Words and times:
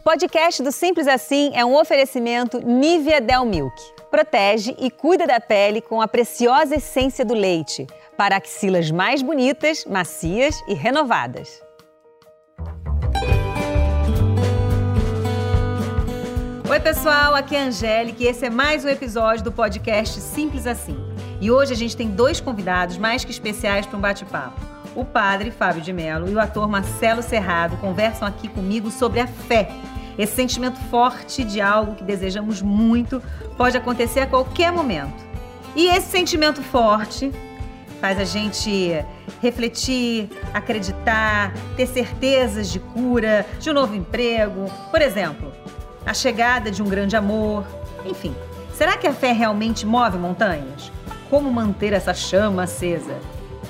O 0.00 0.02
podcast 0.02 0.62
do 0.62 0.72
Simples 0.72 1.06
Assim 1.06 1.50
é 1.52 1.62
um 1.62 1.78
oferecimento 1.78 2.58
Nivea 2.58 3.20
Del 3.20 3.44
Milk. 3.44 3.76
Protege 4.10 4.74
e 4.78 4.90
cuida 4.90 5.26
da 5.26 5.38
pele 5.38 5.82
com 5.82 6.00
a 6.00 6.08
preciosa 6.08 6.76
essência 6.76 7.22
do 7.22 7.34
leite 7.34 7.86
para 8.16 8.38
axilas 8.38 8.90
mais 8.90 9.20
bonitas, 9.20 9.84
macias 9.84 10.58
e 10.66 10.72
renovadas. 10.72 11.60
Oi, 16.70 16.80
pessoal, 16.80 17.34
aqui 17.34 17.54
é 17.54 17.60
a 17.60 17.64
Angélica 17.64 18.24
e 18.24 18.26
esse 18.26 18.46
é 18.46 18.48
mais 18.48 18.86
um 18.86 18.88
episódio 18.88 19.44
do 19.44 19.52
podcast 19.52 20.18
Simples 20.18 20.66
Assim. 20.66 20.96
E 21.42 21.50
hoje 21.50 21.74
a 21.74 21.76
gente 21.76 21.94
tem 21.94 22.08
dois 22.08 22.40
convidados 22.40 22.96
mais 22.96 23.22
que 23.22 23.30
especiais 23.30 23.84
para 23.84 23.98
um 23.98 24.00
bate-papo. 24.00 24.58
O 24.96 25.04
padre 25.04 25.50
Fábio 25.50 25.82
de 25.82 25.92
Mello 25.92 26.26
e 26.26 26.34
o 26.34 26.40
ator 26.40 26.66
Marcelo 26.68 27.22
Serrado 27.22 27.76
conversam 27.76 28.26
aqui 28.26 28.48
comigo 28.48 28.90
sobre 28.90 29.20
a 29.20 29.26
fé 29.26 29.68
esse 30.20 30.34
sentimento 30.34 30.78
forte 30.90 31.42
de 31.44 31.60
algo 31.60 31.94
que 31.94 32.04
desejamos 32.04 32.60
muito 32.60 33.22
pode 33.56 33.76
acontecer 33.76 34.20
a 34.20 34.26
qualquer 34.26 34.70
momento. 34.70 35.24
E 35.74 35.86
esse 35.86 36.10
sentimento 36.10 36.62
forte 36.62 37.32
faz 38.00 38.18
a 38.18 38.24
gente 38.24 39.04
refletir, 39.40 40.28
acreditar, 40.52 41.52
ter 41.76 41.86
certezas 41.86 42.70
de 42.70 42.80
cura, 42.80 43.46
de 43.58 43.70
um 43.70 43.74
novo 43.74 43.94
emprego, 43.94 44.70
por 44.90 45.00
exemplo, 45.00 45.52
a 46.04 46.14
chegada 46.14 46.70
de 46.70 46.82
um 46.82 46.88
grande 46.88 47.16
amor, 47.16 47.64
enfim. 48.04 48.34
Será 48.74 48.96
que 48.96 49.06
a 49.06 49.12
fé 49.12 49.32
realmente 49.32 49.86
move 49.86 50.18
montanhas? 50.18 50.90
Como 51.28 51.52
manter 51.52 51.92
essa 51.92 52.14
chama 52.14 52.64
acesa? 52.64 53.18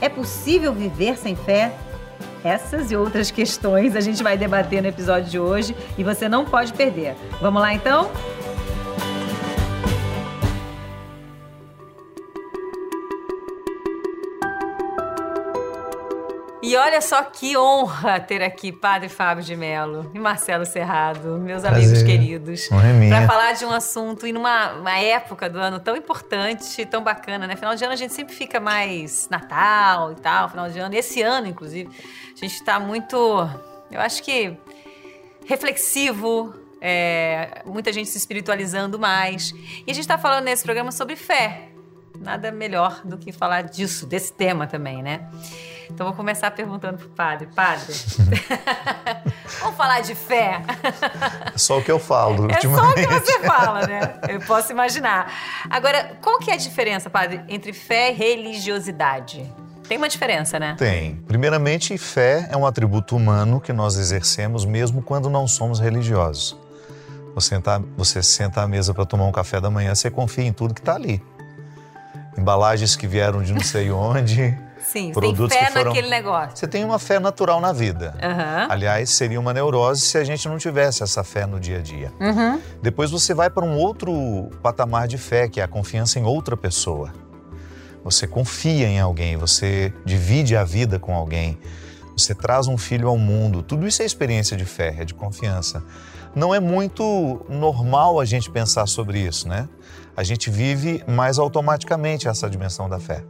É 0.00 0.08
possível 0.08 0.72
viver 0.72 1.18
sem 1.18 1.34
fé? 1.34 1.74
Essas 2.44 2.90
e 2.90 2.96
outras 2.96 3.30
questões 3.30 3.94
a 3.94 4.00
gente 4.00 4.22
vai 4.22 4.36
debater 4.36 4.80
no 4.80 4.88
episódio 4.88 5.30
de 5.30 5.38
hoje 5.38 5.76
e 5.98 6.04
você 6.04 6.28
não 6.28 6.44
pode 6.44 6.72
perder. 6.72 7.14
Vamos 7.40 7.60
lá 7.60 7.74
então? 7.74 8.10
E 16.70 16.76
olha 16.76 17.00
só 17.00 17.24
que 17.24 17.56
honra 17.56 18.20
ter 18.20 18.44
aqui 18.44 18.70
Padre 18.70 19.08
Fábio 19.08 19.42
de 19.42 19.56
Mello 19.56 20.08
e 20.14 20.20
Marcelo 20.20 20.64
Cerrado, 20.64 21.36
meus 21.36 21.62
Prazer. 21.62 21.82
amigos 21.82 22.02
queridos, 22.04 22.68
para 22.68 23.26
falar 23.26 23.54
de 23.54 23.64
um 23.64 23.72
assunto 23.72 24.24
e 24.24 24.32
numa 24.32 24.96
época 25.00 25.50
do 25.50 25.58
ano 25.58 25.80
tão 25.80 25.96
importante, 25.96 26.86
tão 26.86 27.02
bacana, 27.02 27.44
né? 27.48 27.56
Final 27.56 27.74
de 27.74 27.82
ano 27.82 27.92
a 27.92 27.96
gente 27.96 28.14
sempre 28.14 28.36
fica 28.36 28.60
mais 28.60 29.26
Natal 29.28 30.12
e 30.12 30.14
tal, 30.14 30.48
final 30.48 30.70
de 30.70 30.78
ano. 30.78 30.94
Esse 30.94 31.20
ano, 31.20 31.48
inclusive, 31.48 31.90
a 31.90 32.38
gente 32.38 32.54
está 32.54 32.78
muito, 32.78 33.16
eu 33.90 34.00
acho 34.00 34.22
que 34.22 34.56
reflexivo, 35.46 36.54
é, 36.80 37.62
muita 37.66 37.92
gente 37.92 38.08
se 38.10 38.16
espiritualizando 38.16 38.96
mais. 38.96 39.50
E 39.84 39.90
a 39.90 39.92
gente 39.92 40.02
está 40.02 40.16
falando 40.16 40.44
nesse 40.44 40.62
programa 40.62 40.92
sobre 40.92 41.16
fé. 41.16 41.69
Nada 42.20 42.52
melhor 42.52 43.00
do 43.02 43.16
que 43.16 43.32
falar 43.32 43.62
disso, 43.62 44.06
desse 44.06 44.32
tema 44.32 44.66
também, 44.66 45.02
né? 45.02 45.28
Então 45.90 46.06
vou 46.06 46.14
começar 46.14 46.50
perguntando 46.50 46.98
pro 46.98 47.08
padre. 47.08 47.48
Padre, 47.54 47.94
vamos 49.58 49.76
falar 49.76 50.00
de 50.00 50.14
fé? 50.14 50.62
É 51.52 51.58
só 51.58 51.78
o 51.78 51.82
que 51.82 51.90
eu 51.90 51.98
falo. 51.98 52.46
É 52.50 52.60
só 52.60 52.90
o 52.90 52.94
que 52.94 53.06
você 53.06 53.40
fala, 53.40 53.86
né? 53.86 54.20
Eu 54.28 54.40
posso 54.40 54.70
imaginar. 54.70 55.32
Agora, 55.68 56.16
qual 56.20 56.38
que 56.38 56.50
é 56.50 56.54
a 56.54 56.58
diferença, 56.58 57.08
padre, 57.10 57.42
entre 57.48 57.72
fé 57.72 58.10
e 58.10 58.14
religiosidade? 58.14 59.50
Tem 59.88 59.96
uma 59.98 60.08
diferença, 60.08 60.60
né? 60.60 60.76
Tem. 60.78 61.16
Primeiramente, 61.26 61.96
fé 61.98 62.48
é 62.52 62.56
um 62.56 62.64
atributo 62.64 63.16
humano 63.16 63.60
que 63.60 63.72
nós 63.72 63.96
exercemos 63.96 64.64
mesmo 64.64 65.02
quando 65.02 65.28
não 65.28 65.48
somos 65.48 65.80
religiosos. 65.80 66.56
Você, 67.34 67.48
senta, 67.48 67.82
você 67.96 68.22
senta 68.22 68.62
à 68.62 68.68
mesa 68.68 68.92
para 68.94 69.04
tomar 69.04 69.24
um 69.24 69.32
café 69.32 69.60
da 69.60 69.70
manhã, 69.70 69.94
você 69.94 70.10
confia 70.10 70.44
em 70.44 70.52
tudo 70.52 70.74
que 70.74 70.80
está 70.80 70.94
ali. 70.94 71.22
Embalagens 72.36 72.96
que 72.96 73.06
vieram 73.06 73.42
de 73.42 73.52
não 73.52 73.60
sei 73.60 73.90
onde, 73.90 74.56
Sim, 74.80 75.12
produtos 75.12 75.50
tem 75.50 75.60
fé 75.60 75.66
que 75.66 75.72
foram... 75.72 75.86
naquele 75.86 76.08
negócio. 76.08 76.56
Você 76.56 76.66
tem 76.66 76.84
uma 76.84 76.98
fé 76.98 77.18
natural 77.20 77.60
na 77.60 77.72
vida. 77.72 78.14
Uhum. 78.22 78.66
Aliás, 78.70 79.10
seria 79.10 79.38
uma 79.38 79.52
neurose 79.52 80.00
se 80.00 80.18
a 80.18 80.24
gente 80.24 80.48
não 80.48 80.58
tivesse 80.58 81.02
essa 81.02 81.22
fé 81.22 81.46
no 81.46 81.60
dia 81.60 81.78
a 81.78 81.80
dia. 81.80 82.12
Uhum. 82.18 82.60
Depois 82.82 83.10
você 83.10 83.32
vai 83.32 83.50
para 83.50 83.64
um 83.64 83.76
outro 83.76 84.50
patamar 84.62 85.06
de 85.06 85.18
fé, 85.18 85.48
que 85.48 85.60
é 85.60 85.62
a 85.62 85.68
confiança 85.68 86.18
em 86.18 86.24
outra 86.24 86.56
pessoa. 86.56 87.12
Você 88.02 88.26
confia 88.26 88.88
em 88.88 88.98
alguém, 88.98 89.36
você 89.36 89.92
divide 90.04 90.56
a 90.56 90.64
vida 90.64 90.98
com 90.98 91.14
alguém, 91.14 91.58
você 92.16 92.34
traz 92.34 92.66
um 92.66 92.76
filho 92.76 93.08
ao 93.08 93.16
mundo. 93.16 93.62
Tudo 93.62 93.86
isso 93.86 94.02
é 94.02 94.04
experiência 94.04 94.56
de 94.56 94.64
fé, 94.64 94.96
é 94.98 95.04
de 95.04 95.14
confiança. 95.14 95.82
Não 96.34 96.54
é 96.54 96.60
muito 96.60 97.44
normal 97.48 98.20
a 98.20 98.24
gente 98.24 98.50
pensar 98.50 98.86
sobre 98.86 99.20
isso, 99.20 99.48
né? 99.48 99.68
A 100.16 100.22
gente 100.22 100.50
vive 100.50 101.02
mais 101.06 101.38
automaticamente 101.38 102.28
essa 102.28 102.48
dimensão 102.48 102.88
da 102.88 102.98
fé. 102.98 103.24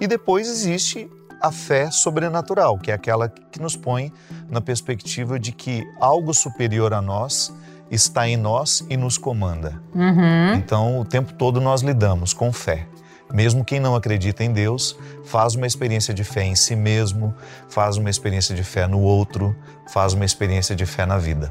E 0.00 0.06
depois 0.06 0.48
existe 0.48 1.10
a 1.40 1.50
fé 1.50 1.90
sobrenatural, 1.90 2.78
que 2.78 2.90
é 2.90 2.94
aquela 2.94 3.28
que 3.28 3.60
nos 3.60 3.76
põe 3.76 4.12
na 4.48 4.60
perspectiva 4.60 5.38
de 5.38 5.52
que 5.52 5.84
algo 6.00 6.34
superior 6.34 6.92
a 6.92 7.00
nós 7.00 7.52
está 7.90 8.28
em 8.28 8.36
nós 8.36 8.84
e 8.90 8.96
nos 8.96 9.16
comanda. 9.16 9.80
Uhum. 9.94 10.54
Então, 10.54 11.00
o 11.00 11.04
tempo 11.04 11.32
todo 11.34 11.60
nós 11.60 11.80
lidamos 11.80 12.32
com 12.32 12.52
fé. 12.52 12.86
Mesmo 13.32 13.64
quem 13.64 13.78
não 13.78 13.94
acredita 13.94 14.42
em 14.42 14.52
Deus, 14.52 14.96
faz 15.24 15.54
uma 15.54 15.66
experiência 15.66 16.14
de 16.14 16.24
fé 16.24 16.44
em 16.44 16.54
si 16.54 16.74
mesmo, 16.74 17.34
faz 17.68 17.96
uma 17.96 18.08
experiência 18.08 18.54
de 18.54 18.64
fé 18.64 18.86
no 18.86 19.00
outro, 19.00 19.54
faz 19.92 20.14
uma 20.14 20.24
experiência 20.24 20.74
de 20.74 20.86
fé 20.86 21.04
na 21.04 21.18
vida. 21.18 21.50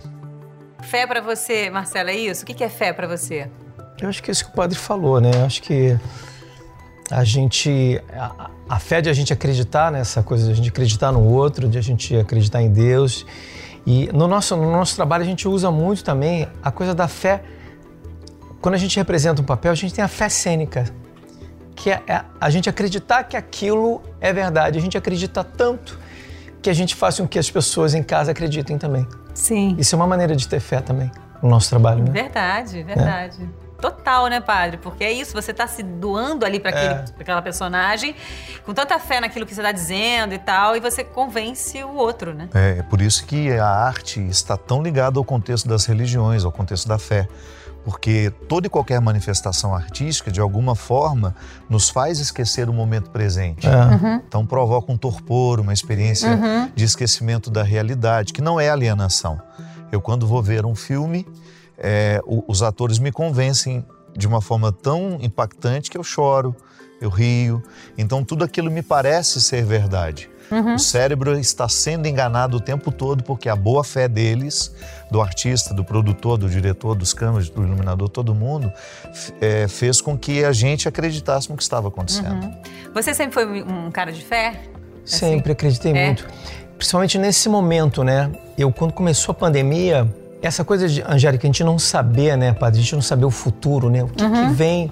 Fé 0.81 1.05
para 1.05 1.21
você, 1.21 1.69
Marcela, 1.69 2.11
é 2.11 2.15
isso? 2.15 2.43
O 2.43 2.45
que 2.45 2.63
é 2.63 2.69
fé 2.69 2.93
para 2.93 3.07
você? 3.07 3.49
Eu 4.01 4.09
acho 4.09 4.21
que 4.21 4.29
é 4.29 4.31
isso 4.31 4.45
que 4.45 4.51
o 4.51 4.53
padre 4.53 4.77
falou, 4.77 5.19
né? 5.19 5.31
Eu 5.33 5.45
acho 5.45 5.61
que 5.61 5.97
a 7.09 7.23
gente 7.23 8.01
a, 8.13 8.49
a, 8.67 8.79
fé 8.79 9.01
de 9.01 9.09
a 9.09 9.13
gente 9.13 9.31
acreditar 9.31 9.91
nessa 9.91 10.21
coisa 10.21 10.45
de 10.45 10.51
a 10.51 10.55
gente 10.55 10.69
acreditar 10.69 11.11
no 11.11 11.23
outro 11.23 11.67
de 11.67 11.77
a 11.77 11.81
gente 11.81 12.15
acreditar 12.15 12.61
em 12.61 12.69
Deus 12.69 13.25
e 13.85 14.07
no 14.13 14.27
nosso 14.27 14.55
no 14.57 14.69
nosso 14.69 14.95
trabalho 14.95 15.23
a 15.23 15.25
gente 15.25 15.47
usa 15.47 15.71
muito 15.71 16.03
também 16.03 16.47
a 16.61 16.69
coisa 16.69 16.93
da 16.93 17.07
fé 17.07 17.43
quando 18.61 18.75
a 18.75 18.77
gente 18.77 18.97
representa 18.97 19.41
um 19.41 19.45
papel 19.45 19.71
a 19.71 19.75
gente 19.75 19.93
tem 19.93 20.03
a 20.03 20.07
fé 20.07 20.27
cênica 20.27 20.93
que 21.77 21.91
é, 21.91 22.01
é 22.07 22.25
a 22.41 22.49
gente 22.49 22.67
acreditar 22.67 23.23
que 23.23 23.37
aquilo 23.37 24.01
é 24.19 24.33
verdade 24.33 24.77
a 24.77 24.81
gente 24.81 24.97
acredita 24.97 25.43
tanto 25.43 25.97
que 26.61 26.69
a 26.69 26.73
gente 26.73 26.95
faz 26.95 27.19
com 27.19 27.27
que 27.27 27.37
as 27.37 27.49
pessoas 27.49 27.93
em 27.93 28.03
casa 28.03 28.31
acreditem 28.31 28.77
também 28.77 29.07
sim 29.33 29.75
isso 29.77 29.95
é 29.95 29.95
uma 29.95 30.07
maneira 30.07 30.35
de 30.35 30.47
ter 30.47 30.59
fé 30.59 30.81
também 30.81 31.09
no 31.41 31.49
nosso 31.49 31.69
trabalho 31.69 32.03
né? 32.03 32.11
verdade 32.11 32.83
verdade 32.83 33.49
é. 33.63 33.67
Total, 33.79 34.25
né, 34.27 34.41
padre? 34.41 34.77
Porque 34.77 35.03
é 35.03 35.11
isso, 35.11 35.33
você 35.33 35.51
está 35.51 35.67
se 35.67 35.83
doando 35.83 36.43
ali 36.43 36.59
para 36.59 36.71
é. 36.71 37.05
aquela 37.19 37.43
personagem, 37.43 38.15
com 38.65 38.73
tanta 38.73 38.97
fé 38.97 39.19
naquilo 39.19 39.45
que 39.45 39.53
você 39.53 39.61
está 39.61 39.71
dizendo 39.71 40.33
e 40.33 40.39
tal, 40.39 40.75
e 40.75 40.79
você 40.79 41.03
convence 41.03 41.83
o 41.83 41.93
outro, 41.93 42.33
né? 42.33 42.49
É, 42.55 42.79
é 42.79 42.81
por 42.83 43.01
isso 43.01 43.23
que 43.25 43.51
a 43.51 43.67
arte 43.67 44.19
está 44.27 44.57
tão 44.57 44.81
ligada 44.81 45.19
ao 45.19 45.23
contexto 45.23 45.67
das 45.67 45.85
religiões, 45.85 46.43
ao 46.43 46.51
contexto 46.51 46.87
da 46.87 46.97
fé. 46.97 47.27
Porque 47.87 48.33
toda 48.49 48.67
e 48.67 48.69
qualquer 48.69 48.99
manifestação 48.99 49.73
artística, 49.73 50.29
de 50.29 50.41
alguma 50.41 50.75
forma, 50.75 51.33
nos 51.69 51.87
faz 51.87 52.19
esquecer 52.19 52.67
o 52.69 52.73
momento 52.73 53.09
presente. 53.09 53.65
É. 53.65 53.69
Uhum. 53.71 54.21
Então 54.27 54.45
provoca 54.45 54.91
um 54.91 54.97
torpor, 54.97 55.61
uma 55.61 55.71
experiência 55.71 56.31
uhum. 56.31 56.69
de 56.75 56.83
esquecimento 56.83 57.49
da 57.49 57.63
realidade, 57.63 58.33
que 58.33 58.41
não 58.41 58.59
é 58.59 58.69
alienação. 58.69 59.41
Eu, 59.89 60.01
quando 60.01 60.27
vou 60.27 60.43
ver 60.43 60.65
um 60.65 60.75
filme, 60.75 61.25
é, 61.77 62.19
os 62.45 62.61
atores 62.61 62.99
me 62.99 63.09
convencem 63.09 63.85
de 64.17 64.27
uma 64.27 64.41
forma 64.41 64.69
tão 64.69 65.17
impactante 65.21 65.89
que 65.89 65.97
eu 65.97 66.03
choro, 66.03 66.53
eu 67.01 67.09
rio. 67.09 67.61
Então 67.97 68.23
tudo 68.23 68.43
aquilo 68.43 68.69
me 68.71 68.81
parece 68.81 69.41
ser 69.41 69.63
verdade. 69.63 70.29
Uhum. 70.49 70.75
O 70.75 70.79
cérebro 70.79 71.37
está 71.37 71.67
sendo 71.67 72.07
enganado 72.07 72.57
o 72.57 72.59
tempo 72.59 72.91
todo 72.91 73.23
porque 73.23 73.49
a 73.49 73.55
boa 73.55 73.83
fé 73.83 74.07
deles, 74.07 74.73
do 75.11 75.21
artista, 75.21 75.73
do 75.73 75.83
produtor, 75.83 76.37
do 76.37 76.49
diretor, 76.49 76.95
dos 76.95 77.13
câmeras, 77.13 77.49
do 77.49 77.63
iluminador, 77.63 78.07
todo 78.07 78.33
mundo, 78.33 78.71
é, 79.41 79.67
fez 79.67 79.99
com 79.99 80.17
que 80.17 80.45
a 80.45 80.53
gente 80.53 80.87
acreditasse 80.87 81.49
no 81.49 81.57
que 81.57 81.63
estava 81.63 81.89
acontecendo. 81.89 82.45
Uhum. 82.45 82.61
Você 82.93 83.13
sempre 83.13 83.33
foi 83.33 83.61
um 83.61 83.91
cara 83.91 84.11
de 84.11 84.21
fé? 84.21 84.61
Sempre 85.03 85.35
assim? 85.35 85.51
acreditei 85.51 85.93
é? 85.93 86.05
muito. 86.05 86.27
Principalmente 86.77 87.17
nesse 87.17 87.49
momento, 87.49 88.03
né? 88.03 88.31
Eu, 88.57 88.71
quando 88.71 88.93
começou 88.93 89.33
a 89.33 89.35
pandemia, 89.35 90.07
essa 90.41 90.63
coisa 90.63 90.87
de, 90.87 91.01
Angélica, 91.01 91.45
a 91.45 91.49
gente 91.49 91.63
não 91.63 91.79
saber, 91.79 92.37
né, 92.37 92.53
padre? 92.53 92.79
A 92.79 92.83
gente 92.83 92.95
não 92.95 93.01
saber 93.01 93.25
o 93.25 93.31
futuro, 93.31 93.89
né? 93.89 94.03
O 94.03 94.07
que, 94.07 94.23
uhum. 94.23 94.47
que 94.49 94.53
vem. 94.53 94.91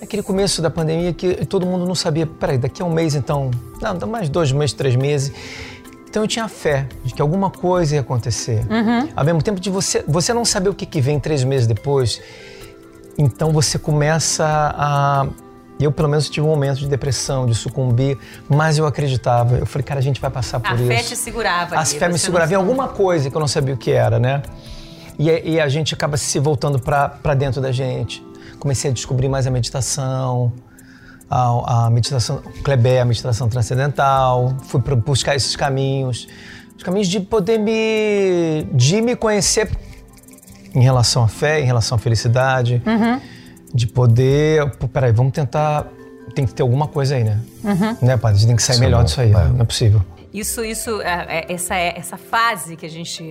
Aquele 0.00 0.22
começo 0.22 0.62
da 0.62 0.70
pandemia 0.70 1.12
que 1.12 1.44
todo 1.46 1.66
mundo 1.66 1.84
não 1.84 1.94
sabia, 1.94 2.26
peraí, 2.26 2.56
daqui 2.56 2.82
a 2.82 2.84
um 2.84 2.92
mês 2.92 3.14
então, 3.14 3.50
não, 3.80 4.08
mais 4.08 4.28
dois 4.28 4.52
meses, 4.52 4.72
três 4.72 4.94
meses. 4.94 5.32
Então 6.08 6.22
eu 6.22 6.28
tinha 6.28 6.48
fé 6.48 6.86
de 7.04 7.12
que 7.12 7.20
alguma 7.20 7.50
coisa 7.50 7.96
ia 7.96 8.00
acontecer. 8.00 8.64
Uhum. 8.70 9.08
Ao 9.14 9.24
mesmo 9.24 9.42
tempo 9.42 9.60
de 9.60 9.70
você, 9.70 10.04
você 10.06 10.32
não 10.32 10.44
saber 10.44 10.68
o 10.68 10.74
que, 10.74 10.86
que 10.86 11.00
vem 11.00 11.18
três 11.20 11.44
meses 11.44 11.66
depois, 11.66 12.20
então 13.18 13.52
você 13.52 13.78
começa 13.78 14.44
a 14.46 15.26
eu, 15.80 15.92
pelo 15.92 16.08
menos, 16.08 16.28
tive 16.28 16.44
um 16.44 16.50
momento 16.50 16.78
de 16.78 16.88
depressão, 16.88 17.46
de 17.46 17.54
sucumbir, 17.54 18.18
mas 18.48 18.78
eu 18.78 18.86
acreditava. 18.86 19.58
Eu 19.58 19.66
falei, 19.66 19.84
cara, 19.84 20.00
a 20.00 20.02
gente 20.02 20.20
vai 20.20 20.28
passar 20.28 20.58
por 20.58 20.72
a 20.72 20.74
isso. 20.74 20.84
A 20.84 20.86
fé 20.88 21.02
te 21.02 21.16
segurava. 21.16 21.78
A 21.78 21.84
fé 21.84 22.08
me 22.08 22.18
segurava 22.18 22.52
em 22.52 22.56
alguma 22.56 22.88
coisa 22.88 23.30
que 23.30 23.36
eu 23.36 23.40
não 23.40 23.46
sabia 23.46 23.74
o 23.74 23.76
que 23.76 23.92
era, 23.92 24.18
né? 24.18 24.42
E, 25.16 25.30
e 25.52 25.60
a 25.60 25.68
gente 25.68 25.94
acaba 25.94 26.16
se 26.16 26.38
voltando 26.40 26.80
para 26.80 27.34
dentro 27.34 27.60
da 27.60 27.70
gente. 27.70 28.26
Comecei 28.58 28.90
a 28.90 28.94
descobrir 28.94 29.28
mais 29.28 29.46
a 29.46 29.50
meditação, 29.50 30.52
a, 31.30 31.86
a 31.86 31.90
meditação 31.90 32.42
Kleber, 32.64 33.02
a 33.02 33.04
meditação 33.04 33.48
transcendental. 33.48 34.56
Fui 34.64 34.80
buscar 34.96 35.36
esses 35.36 35.54
caminhos, 35.56 36.26
os 36.76 36.82
caminhos 36.82 37.08
de 37.08 37.20
poder 37.20 37.58
me 37.58 38.66
de 38.72 39.00
me 39.00 39.16
conhecer 39.16 39.70
em 40.74 40.82
relação 40.82 41.22
à 41.22 41.28
fé, 41.28 41.60
em 41.60 41.64
relação 41.64 41.96
à 41.96 41.98
felicidade, 41.98 42.82
uhum. 42.86 43.20
de 43.72 43.86
poder, 43.86 44.70
pô, 44.76 44.86
peraí, 44.86 45.12
vamos 45.12 45.32
tentar, 45.32 45.86
tem 46.34 46.46
que 46.46 46.54
ter 46.54 46.62
alguma 46.62 46.86
coisa 46.86 47.16
aí, 47.16 47.24
né? 47.24 47.40
Uhum. 47.64 47.96
Né, 48.02 48.16
padre? 48.16 48.36
A 48.36 48.38
gente 48.40 48.46
tem 48.48 48.56
que 48.56 48.62
sair 48.62 48.78
melhor 48.78 49.00
é 49.00 49.04
disso 49.04 49.20
aí, 49.20 49.30
é. 49.30 49.48
não 49.48 49.60
é 49.60 49.64
possível. 49.64 50.04
Isso, 50.32 50.62
isso, 50.62 51.00
é, 51.00 51.46
é, 51.48 51.52
essa, 51.52 51.74
essa 51.74 52.16
fase 52.18 52.76
que 52.76 52.84
a 52.84 52.88
gente 52.88 53.24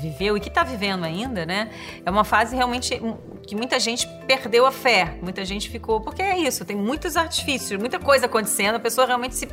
viveu 0.00 0.36
e 0.36 0.40
que 0.40 0.48
está 0.48 0.62
vivendo 0.62 1.04
ainda, 1.04 1.44
né? 1.44 1.70
É 2.04 2.10
uma 2.10 2.22
fase 2.22 2.54
realmente 2.54 3.00
que 3.46 3.56
muita 3.56 3.80
gente 3.80 4.06
perdeu 4.26 4.64
a 4.64 4.70
fé, 4.70 5.18
muita 5.20 5.44
gente 5.44 5.68
ficou. 5.68 6.00
Porque 6.00 6.22
é 6.22 6.38
isso, 6.38 6.64
tem 6.64 6.76
muitos 6.76 7.16
artifícios, 7.16 7.80
muita 7.80 7.98
coisa 7.98 8.26
acontecendo, 8.26 8.76
a 8.76 8.80
pessoa 8.80 9.06
realmente 9.06 9.34
se. 9.34 9.48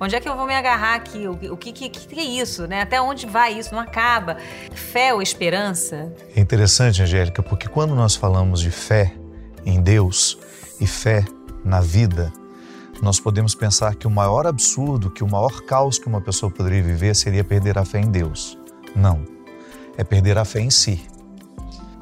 Onde 0.00 0.16
é 0.16 0.20
que 0.20 0.28
eu 0.28 0.34
vou 0.34 0.46
me 0.46 0.54
agarrar 0.54 0.94
aqui? 0.94 1.28
O, 1.28 1.52
o 1.52 1.56
que, 1.56 1.72
que, 1.72 1.90
que 1.90 2.18
é 2.18 2.24
isso, 2.24 2.66
né? 2.66 2.82
Até 2.82 3.00
onde 3.00 3.26
vai 3.26 3.58
isso? 3.58 3.74
Não 3.74 3.80
acaba. 3.80 4.38
Fé 4.72 5.12
ou 5.12 5.20
esperança? 5.20 6.10
É 6.34 6.40
interessante, 6.40 7.02
Angélica, 7.02 7.42
porque 7.42 7.68
quando 7.68 7.94
nós 7.94 8.16
falamos 8.16 8.60
de 8.60 8.70
fé 8.70 9.12
em 9.64 9.80
Deus 9.80 10.38
e 10.80 10.86
fé 10.86 11.22
na 11.62 11.80
vida, 11.82 12.32
nós 13.02 13.18
podemos 13.18 13.54
pensar 13.54 13.94
que 13.94 14.06
o 14.06 14.10
maior 14.10 14.46
absurdo, 14.46 15.10
que 15.10 15.24
o 15.24 15.28
maior 15.28 15.62
caos 15.62 15.98
que 15.98 16.06
uma 16.06 16.20
pessoa 16.20 16.50
poderia 16.50 16.82
viver 16.82 17.14
seria 17.16 17.42
perder 17.42 17.78
a 17.78 17.84
fé 17.84 18.00
em 18.00 18.10
Deus. 18.10 18.58
Não. 18.94 19.24
É 19.96 20.04
perder 20.04 20.36
a 20.38 20.44
fé 20.44 20.60
em 20.60 20.70
si. 20.70 21.02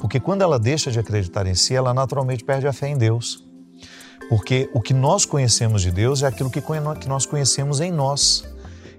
Porque 0.00 0.21
quando 0.21 0.43
ela 0.43 0.59
deixa 0.59 0.91
de 0.91 0.99
acreditar 0.99 1.47
em 1.47 1.55
si, 1.55 1.75
ela 1.75 1.95
naturalmente 1.95 2.45
perde 2.45 2.67
a 2.67 2.73
fé 2.73 2.89
em 2.89 2.97
Deus. 2.97 3.45
Porque 4.29 4.69
o 4.75 4.81
que 4.81 4.93
nós 4.93 5.25
conhecemos 5.25 5.83
de 5.83 5.91
Deus 5.91 6.23
é 6.23 6.27
aquilo 6.27 6.50
que 6.50 6.62
nós 7.06 7.25
conhecemos 7.25 7.81
em 7.81 7.91
nós, 7.91 8.45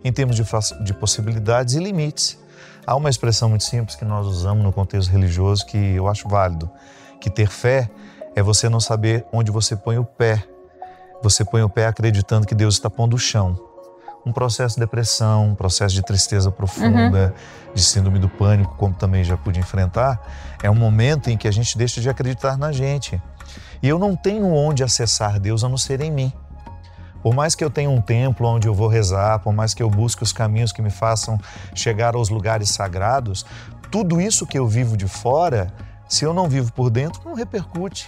em 0.03 0.11
termos 0.11 0.35
de, 0.35 0.43
de 0.83 0.93
possibilidades 0.93 1.75
e 1.75 1.79
limites. 1.79 2.39
Há 2.85 2.95
uma 2.95 3.09
expressão 3.09 3.49
muito 3.49 3.63
simples 3.63 3.95
que 3.95 4.05
nós 4.05 4.25
usamos 4.25 4.63
no 4.63 4.73
contexto 4.73 5.09
religioso 5.11 5.65
que 5.65 5.77
eu 5.77 6.07
acho 6.07 6.27
válido, 6.27 6.69
que 7.21 7.29
ter 7.29 7.49
fé 7.49 7.89
é 8.35 8.41
você 8.41 8.67
não 8.69 8.79
saber 8.79 9.25
onde 9.31 9.51
você 9.51 9.75
põe 9.75 9.97
o 9.97 10.05
pé 10.05 10.43
você 11.21 11.43
põe 11.43 11.61
o 11.61 11.69
pé 11.69 11.87
acreditando 11.87 12.47
que 12.47 12.55
Deus 12.55 12.75
está 12.75 12.89
pondo 12.89 13.15
o 13.15 13.19
chão. 13.19 13.57
Um 14.25 14.31
processo 14.31 14.75
de 14.75 14.81
depressão, 14.81 15.47
um 15.47 15.55
processo 15.55 15.95
de 15.95 16.01
tristeza 16.01 16.51
profunda, 16.51 17.33
uhum. 17.35 17.73
de 17.73 17.81
síndrome 17.81 18.19
do 18.19 18.27
pânico, 18.27 18.75
como 18.75 18.93
também 18.93 19.23
já 19.23 19.37
pude 19.37 19.59
enfrentar, 19.59 20.21
é 20.61 20.69
um 20.69 20.75
momento 20.75 21.29
em 21.29 21.37
que 21.37 21.47
a 21.47 21.51
gente 21.51 21.77
deixa 21.77 22.01
de 22.01 22.09
acreditar 22.09 22.57
na 22.57 22.71
gente. 22.71 23.21
E 23.81 23.87
eu 23.87 23.97
não 23.97 24.15
tenho 24.15 24.45
onde 24.53 24.83
acessar 24.83 25.39
Deus 25.39 25.63
a 25.63 25.69
não 25.69 25.77
ser 25.77 26.01
em 26.01 26.11
mim. 26.11 26.33
Por 27.21 27.33
mais 27.33 27.55
que 27.55 27.63
eu 27.63 27.69
tenha 27.69 27.89
um 27.89 28.01
templo 28.01 28.47
onde 28.47 28.67
eu 28.67 28.73
vou 28.73 28.87
rezar, 28.87 29.39
por 29.39 29.53
mais 29.53 29.73
que 29.73 29.83
eu 29.83 29.89
busque 29.89 30.23
os 30.23 30.31
caminhos 30.31 30.71
que 30.71 30.81
me 30.81 30.89
façam 30.89 31.39
chegar 31.73 32.15
aos 32.15 32.29
lugares 32.29 32.69
sagrados, 32.69 33.45
tudo 33.91 34.21
isso 34.21 34.45
que 34.45 34.57
eu 34.57 34.67
vivo 34.67 34.95
de 34.95 35.07
fora, 35.07 35.73
se 36.07 36.23
eu 36.23 36.33
não 36.33 36.47
vivo 36.47 36.71
por 36.71 36.89
dentro, 36.89 37.21
não 37.25 37.33
repercute. 37.33 38.07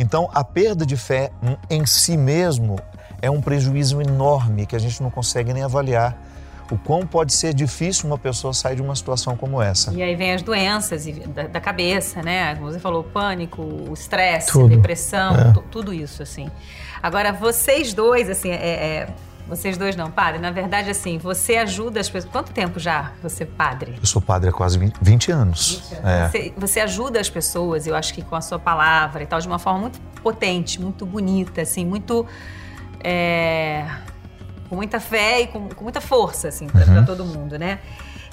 Então, 0.00 0.30
a 0.32 0.42
perda 0.42 0.86
de 0.86 0.96
fé 0.96 1.30
em 1.68 1.84
si 1.84 2.16
mesmo 2.16 2.76
é 3.20 3.30
um 3.30 3.38
prejuízo 3.38 4.00
enorme 4.00 4.64
que 4.64 4.74
a 4.74 4.78
gente 4.78 5.02
não 5.02 5.10
consegue 5.10 5.52
nem 5.52 5.62
avaliar. 5.62 6.16
O 6.70 6.78
quão 6.78 7.06
pode 7.06 7.34
ser 7.34 7.52
difícil 7.52 8.06
uma 8.06 8.16
pessoa 8.16 8.54
sair 8.54 8.76
de 8.76 8.80
uma 8.80 8.96
situação 8.96 9.36
como 9.36 9.60
essa. 9.60 9.92
E 9.92 10.02
aí 10.02 10.16
vem 10.16 10.32
as 10.32 10.40
doenças 10.40 11.04
da, 11.04 11.48
da 11.48 11.60
cabeça, 11.60 12.22
né? 12.22 12.54
Como 12.54 12.72
você 12.72 12.78
falou, 12.78 13.02
o 13.02 13.04
pânico, 13.04 13.60
o 13.60 13.92
estresse, 13.92 14.58
a 14.58 14.66
depressão, 14.68 15.34
é. 15.34 15.52
tudo 15.70 15.92
isso, 15.92 16.22
assim. 16.22 16.50
Agora, 17.02 17.30
vocês 17.30 17.92
dois, 17.92 18.30
assim, 18.30 18.48
é, 18.48 18.54
é 18.54 19.08
vocês 19.50 19.76
dois 19.76 19.96
não, 19.96 20.10
padre. 20.10 20.38
Na 20.38 20.52
verdade, 20.52 20.88
assim, 20.88 21.18
você 21.18 21.56
ajuda 21.56 21.98
as 21.98 22.08
pessoas. 22.08 22.32
Quanto 22.32 22.52
tempo 22.52 22.78
já 22.78 23.12
você 23.20 23.42
é 23.42 23.46
padre? 23.46 23.96
Eu 23.98 24.06
sou 24.06 24.22
padre 24.22 24.48
há 24.48 24.52
quase 24.52 24.78
20 24.78 25.32
anos. 25.32 25.82
20 25.90 25.94
anos. 25.94 26.04
É. 26.04 26.28
Você, 26.28 26.54
você, 26.56 26.80
ajuda 26.80 27.20
as 27.20 27.28
pessoas, 27.28 27.86
eu 27.86 27.96
acho 27.96 28.14
que 28.14 28.22
com 28.22 28.36
a 28.36 28.40
sua 28.40 28.60
palavra 28.60 29.24
e 29.24 29.26
tal, 29.26 29.40
de 29.40 29.48
uma 29.48 29.58
forma 29.58 29.80
muito 29.80 30.00
potente, 30.22 30.80
muito 30.80 31.04
bonita, 31.04 31.62
assim, 31.62 31.84
muito. 31.84 32.24
É, 33.02 33.86
com 34.68 34.76
muita 34.76 35.00
fé 35.00 35.40
e 35.40 35.46
com, 35.48 35.68
com 35.68 35.82
muita 35.82 36.00
força, 36.00 36.46
assim, 36.46 36.68
para 36.68 36.86
uhum. 36.86 37.04
todo 37.04 37.24
mundo, 37.24 37.58
né? 37.58 37.80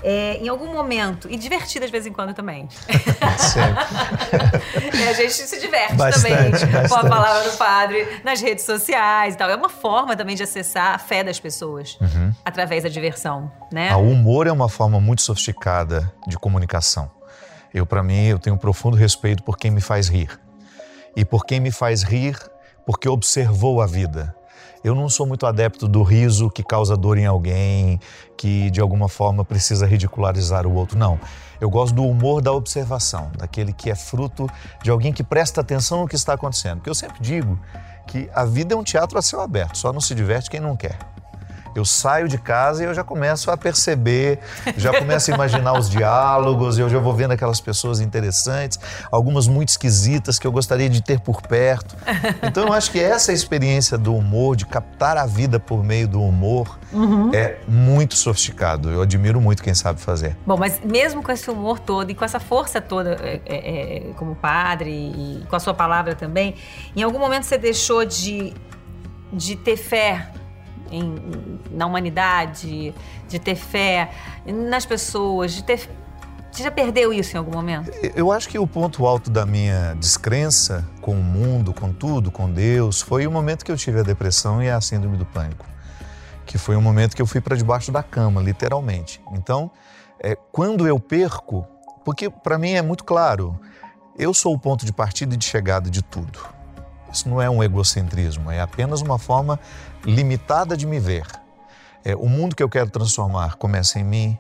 É, 0.03 0.37
em 0.37 0.47
algum 0.47 0.71
momento, 0.73 1.27
e 1.29 1.37
divertida 1.37 1.85
de 1.85 1.91
vez 1.91 2.05
em 2.05 2.13
quando 2.13 2.33
também. 2.33 2.67
Sempre. 3.37 5.03
a 5.07 5.13
gente 5.13 5.33
se 5.33 5.59
diverte 5.59 5.95
bastante, 5.95 6.31
também 6.31 6.51
bastante. 6.51 6.89
com 6.89 6.95
a 6.95 7.09
palavra 7.09 7.49
do 7.49 7.57
padre 7.57 8.07
nas 8.23 8.41
redes 8.41 8.65
sociais 8.65 9.33
e 9.33 9.37
tal. 9.37 9.49
É 9.49 9.55
uma 9.55 9.69
forma 9.69 10.15
também 10.15 10.35
de 10.35 10.43
acessar 10.43 10.95
a 10.95 10.97
fé 10.97 11.23
das 11.23 11.39
pessoas 11.39 11.97
uhum. 11.99 12.33
através 12.45 12.83
da 12.83 12.89
diversão, 12.89 13.51
né? 13.71 13.95
O 13.95 14.11
humor 14.11 14.47
é 14.47 14.51
uma 14.51 14.69
forma 14.69 14.99
muito 14.99 15.21
sofisticada 15.21 16.11
de 16.27 16.37
comunicação. 16.37 17.11
Eu, 17.73 17.85
para 17.85 18.01
mim, 18.01 18.27
eu 18.27 18.39
tenho 18.39 18.55
um 18.55 18.59
profundo 18.59 18.95
respeito 18.95 19.43
por 19.43 19.57
quem 19.57 19.71
me 19.71 19.81
faz 19.81 20.07
rir. 20.07 20.39
E 21.15 21.25
por 21.25 21.45
quem 21.45 21.59
me 21.59 21.71
faz 21.71 22.03
rir 22.03 22.37
porque 22.85 23.09
observou 23.09 23.81
a 23.81 23.85
vida 23.85 24.36
eu 24.83 24.95
não 24.95 25.09
sou 25.09 25.25
muito 25.25 25.45
adepto 25.45 25.87
do 25.87 26.03
riso 26.03 26.49
que 26.49 26.63
causa 26.63 26.95
dor 26.95 27.17
em 27.17 27.25
alguém, 27.25 27.99
que 28.37 28.69
de 28.69 28.79
alguma 28.79 29.09
forma 29.09 29.43
precisa 29.43 29.85
ridicularizar 29.85 30.65
o 30.65 30.73
outro. 30.73 30.97
Não. 30.97 31.19
Eu 31.59 31.69
gosto 31.69 31.95
do 31.95 32.03
humor 32.03 32.41
da 32.41 32.51
observação, 32.51 33.31
daquele 33.37 33.73
que 33.73 33.89
é 33.89 33.95
fruto 33.95 34.47
de 34.83 34.91
alguém 34.91 35.11
que 35.11 35.23
presta 35.23 35.61
atenção 35.61 36.01
no 36.01 36.07
que 36.07 36.15
está 36.15 36.33
acontecendo. 36.33 36.77
Porque 36.77 36.89
eu 36.89 36.95
sempre 36.95 37.17
digo 37.19 37.59
que 38.07 38.29
a 38.33 38.45
vida 38.45 38.73
é 38.73 38.77
um 38.77 38.83
teatro 38.83 39.17
a 39.17 39.21
céu 39.21 39.41
aberto, 39.41 39.77
só 39.77 39.91
não 39.91 39.99
se 39.99 40.13
diverte 40.13 40.49
quem 40.49 40.59
não 40.59 40.75
quer. 40.75 40.97
Eu 41.77 41.85
saio 41.85 42.27
de 42.27 42.39
casa 42.39 42.81
e 42.81 42.87
eu 42.87 42.93
já 42.93 43.03
começo 43.03 43.51
a 43.51 43.55
perceber, 43.55 44.39
já 44.75 44.97
começo 44.97 45.29
a 45.29 45.35
imaginar 45.35 45.77
os 45.77 45.87
diálogos, 45.87 46.79
eu 46.79 46.89
já 46.89 46.97
vou 46.97 47.13
vendo 47.13 47.33
aquelas 47.33 47.61
pessoas 47.61 47.99
interessantes, 47.99 48.79
algumas 49.11 49.47
muito 49.47 49.69
esquisitas 49.69 50.39
que 50.39 50.47
eu 50.47 50.51
gostaria 50.51 50.89
de 50.89 51.03
ter 51.03 51.19
por 51.19 51.39
perto. 51.39 51.95
Então 52.41 52.65
eu 52.65 52.73
acho 52.73 52.89
que 52.89 52.99
essa 52.99 53.31
experiência 53.31 53.95
do 53.95 54.15
humor, 54.15 54.55
de 54.55 54.65
captar 54.65 55.17
a 55.17 55.27
vida 55.27 55.59
por 55.59 55.83
meio 55.83 56.07
do 56.07 56.19
humor, 56.19 56.79
uhum. 56.91 57.31
é 57.31 57.59
muito 57.67 58.15
sofisticado. 58.15 58.89
Eu 58.89 59.03
admiro 59.03 59.39
muito 59.39 59.61
quem 59.61 59.75
sabe 59.75 60.01
fazer. 60.01 60.35
Bom, 60.47 60.57
mas 60.57 60.81
mesmo 60.83 61.21
com 61.21 61.31
esse 61.31 61.47
humor 61.47 61.77
todo 61.77 62.09
e 62.09 62.15
com 62.15 62.25
essa 62.25 62.39
força 62.39 62.81
toda 62.81 63.17
é, 63.21 63.39
é, 63.45 63.97
é 64.09 64.13
como 64.15 64.35
padre 64.35 64.89
e 64.89 65.45
com 65.47 65.55
a 65.55 65.59
sua 65.59 65.75
palavra 65.75 66.15
também, 66.15 66.55
em 66.95 67.03
algum 67.03 67.19
momento 67.19 67.43
você 67.43 67.57
deixou 67.57 68.03
de, 68.03 68.51
de 69.31 69.55
ter 69.55 69.77
fé 69.77 70.31
em, 70.91 71.59
na 71.71 71.85
humanidade, 71.85 72.93
de 73.27 73.39
ter 73.39 73.55
fé 73.55 74.11
nas 74.45 74.85
pessoas, 74.85 75.53
de 75.53 75.63
ter. 75.63 75.89
Você 76.51 76.63
já 76.63 76.71
perdeu 76.71 77.13
isso 77.13 77.35
em 77.35 77.37
algum 77.37 77.51
momento? 77.51 77.91
Eu 78.15 78.31
acho 78.31 78.49
que 78.49 78.57
o 78.57 78.65
ponto 78.65 79.05
alto 79.05 79.29
da 79.29 79.45
minha 79.45 79.93
descrença 79.95 80.87
com 81.01 81.11
o 81.11 81.23
mundo, 81.23 81.73
com 81.73 81.93
tudo, 81.93 82.31
com 82.31 82.49
Deus, 82.51 83.01
foi 83.01 83.27
o 83.27 83.31
momento 83.31 83.63
que 83.63 83.71
eu 83.71 83.77
tive 83.77 83.99
a 83.99 84.03
depressão 84.03 84.63
e 84.63 84.69
a 84.69 84.81
síndrome 84.81 85.17
do 85.17 85.25
pânico. 85.25 85.65
Que 86.45 86.57
foi 86.57 86.75
um 86.75 86.81
momento 86.81 87.15
que 87.15 87.21
eu 87.21 87.27
fui 87.27 87.41
para 87.41 87.55
debaixo 87.55 87.91
da 87.91 88.01
cama, 88.01 88.41
literalmente. 88.41 89.21
Então, 89.33 89.69
é, 90.19 90.35
quando 90.51 90.87
eu 90.87 90.99
perco, 90.99 91.67
porque 92.03 92.29
para 92.29 92.57
mim 92.57 92.71
é 92.71 92.81
muito 92.81 93.03
claro, 93.03 93.59
eu 94.17 94.33
sou 94.33 94.53
o 94.53 94.59
ponto 94.59 94.85
de 94.85 94.91
partida 94.91 95.35
e 95.35 95.37
de 95.37 95.45
chegada 95.45 95.89
de 95.89 96.01
tudo. 96.01 96.56
Isso 97.17 97.27
não 97.27 97.41
é 97.41 97.49
um 97.49 97.63
egocentrismo, 97.63 98.51
é 98.51 98.61
apenas 98.61 99.01
uma 99.01 99.17
forma 99.17 99.59
limitada 100.05 100.77
de 100.77 100.85
me 100.85 100.99
ver. 100.99 101.25
É, 102.05 102.15
o 102.15 102.27
mundo 102.29 102.55
que 102.55 102.61
eu 102.61 102.69
quero 102.69 102.91
transformar 102.91 103.55
começa 103.55 103.97
em 103.99 104.03
mim. 104.03 104.37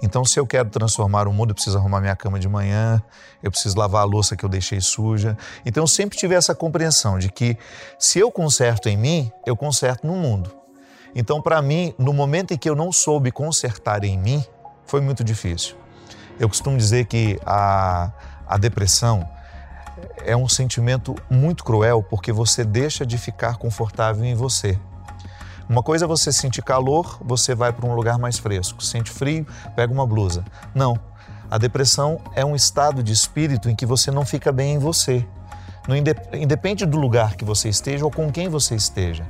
Então, 0.00 0.24
se 0.24 0.38
eu 0.38 0.46
quero 0.46 0.70
transformar 0.70 1.26
o 1.26 1.32
mundo, 1.32 1.50
eu 1.50 1.54
preciso 1.56 1.78
arrumar 1.78 2.00
minha 2.00 2.14
cama 2.14 2.38
de 2.38 2.48
manhã, 2.48 3.02
eu 3.42 3.50
preciso 3.50 3.76
lavar 3.76 4.02
a 4.02 4.04
louça 4.04 4.36
que 4.36 4.44
eu 4.44 4.48
deixei 4.48 4.80
suja. 4.80 5.36
Então, 5.66 5.82
eu 5.82 5.88
sempre 5.88 6.16
tive 6.16 6.36
essa 6.36 6.54
compreensão 6.54 7.18
de 7.18 7.28
que 7.28 7.58
se 7.98 8.20
eu 8.20 8.30
conserto 8.30 8.88
em 8.88 8.96
mim, 8.96 9.32
eu 9.44 9.56
conserto 9.56 10.06
no 10.06 10.14
mundo. 10.14 10.52
Então, 11.16 11.42
para 11.42 11.60
mim, 11.60 11.92
no 11.98 12.12
momento 12.12 12.54
em 12.54 12.56
que 12.56 12.70
eu 12.70 12.76
não 12.76 12.92
soube 12.92 13.32
consertar 13.32 14.04
em 14.04 14.16
mim, 14.16 14.44
foi 14.86 15.00
muito 15.00 15.24
difícil. 15.24 15.74
Eu 16.38 16.48
costumo 16.48 16.78
dizer 16.78 17.06
que 17.06 17.36
a, 17.44 18.12
a 18.46 18.56
depressão, 18.56 19.28
é 20.24 20.36
um 20.36 20.48
sentimento 20.48 21.14
muito 21.30 21.64
cruel 21.64 22.02
porque 22.02 22.32
você 22.32 22.64
deixa 22.64 23.04
de 23.04 23.18
ficar 23.18 23.56
confortável 23.56 24.24
em 24.24 24.34
você. 24.34 24.78
Uma 25.68 25.82
coisa 25.82 26.04
é 26.04 26.08
você 26.08 26.32
sentir 26.32 26.62
calor, 26.62 27.18
você 27.24 27.54
vai 27.54 27.72
para 27.72 27.86
um 27.86 27.94
lugar 27.94 28.18
mais 28.18 28.38
fresco. 28.38 28.82
Sente 28.82 29.10
frio, 29.10 29.46
pega 29.74 29.92
uma 29.92 30.06
blusa. 30.06 30.44
Não. 30.74 30.98
A 31.50 31.58
depressão 31.58 32.20
é 32.34 32.44
um 32.44 32.54
estado 32.54 33.02
de 33.02 33.12
espírito 33.12 33.68
em 33.68 33.76
que 33.76 33.86
você 33.86 34.10
não 34.10 34.24
fica 34.24 34.50
bem 34.52 34.74
em 34.74 34.78
você. 34.78 35.24
Não 35.86 35.96
independe 35.96 36.86
do 36.86 36.98
lugar 36.98 37.36
que 37.36 37.44
você 37.44 37.68
esteja 37.68 38.04
ou 38.04 38.10
com 38.10 38.30
quem 38.30 38.48
você 38.48 38.74
esteja. 38.74 39.26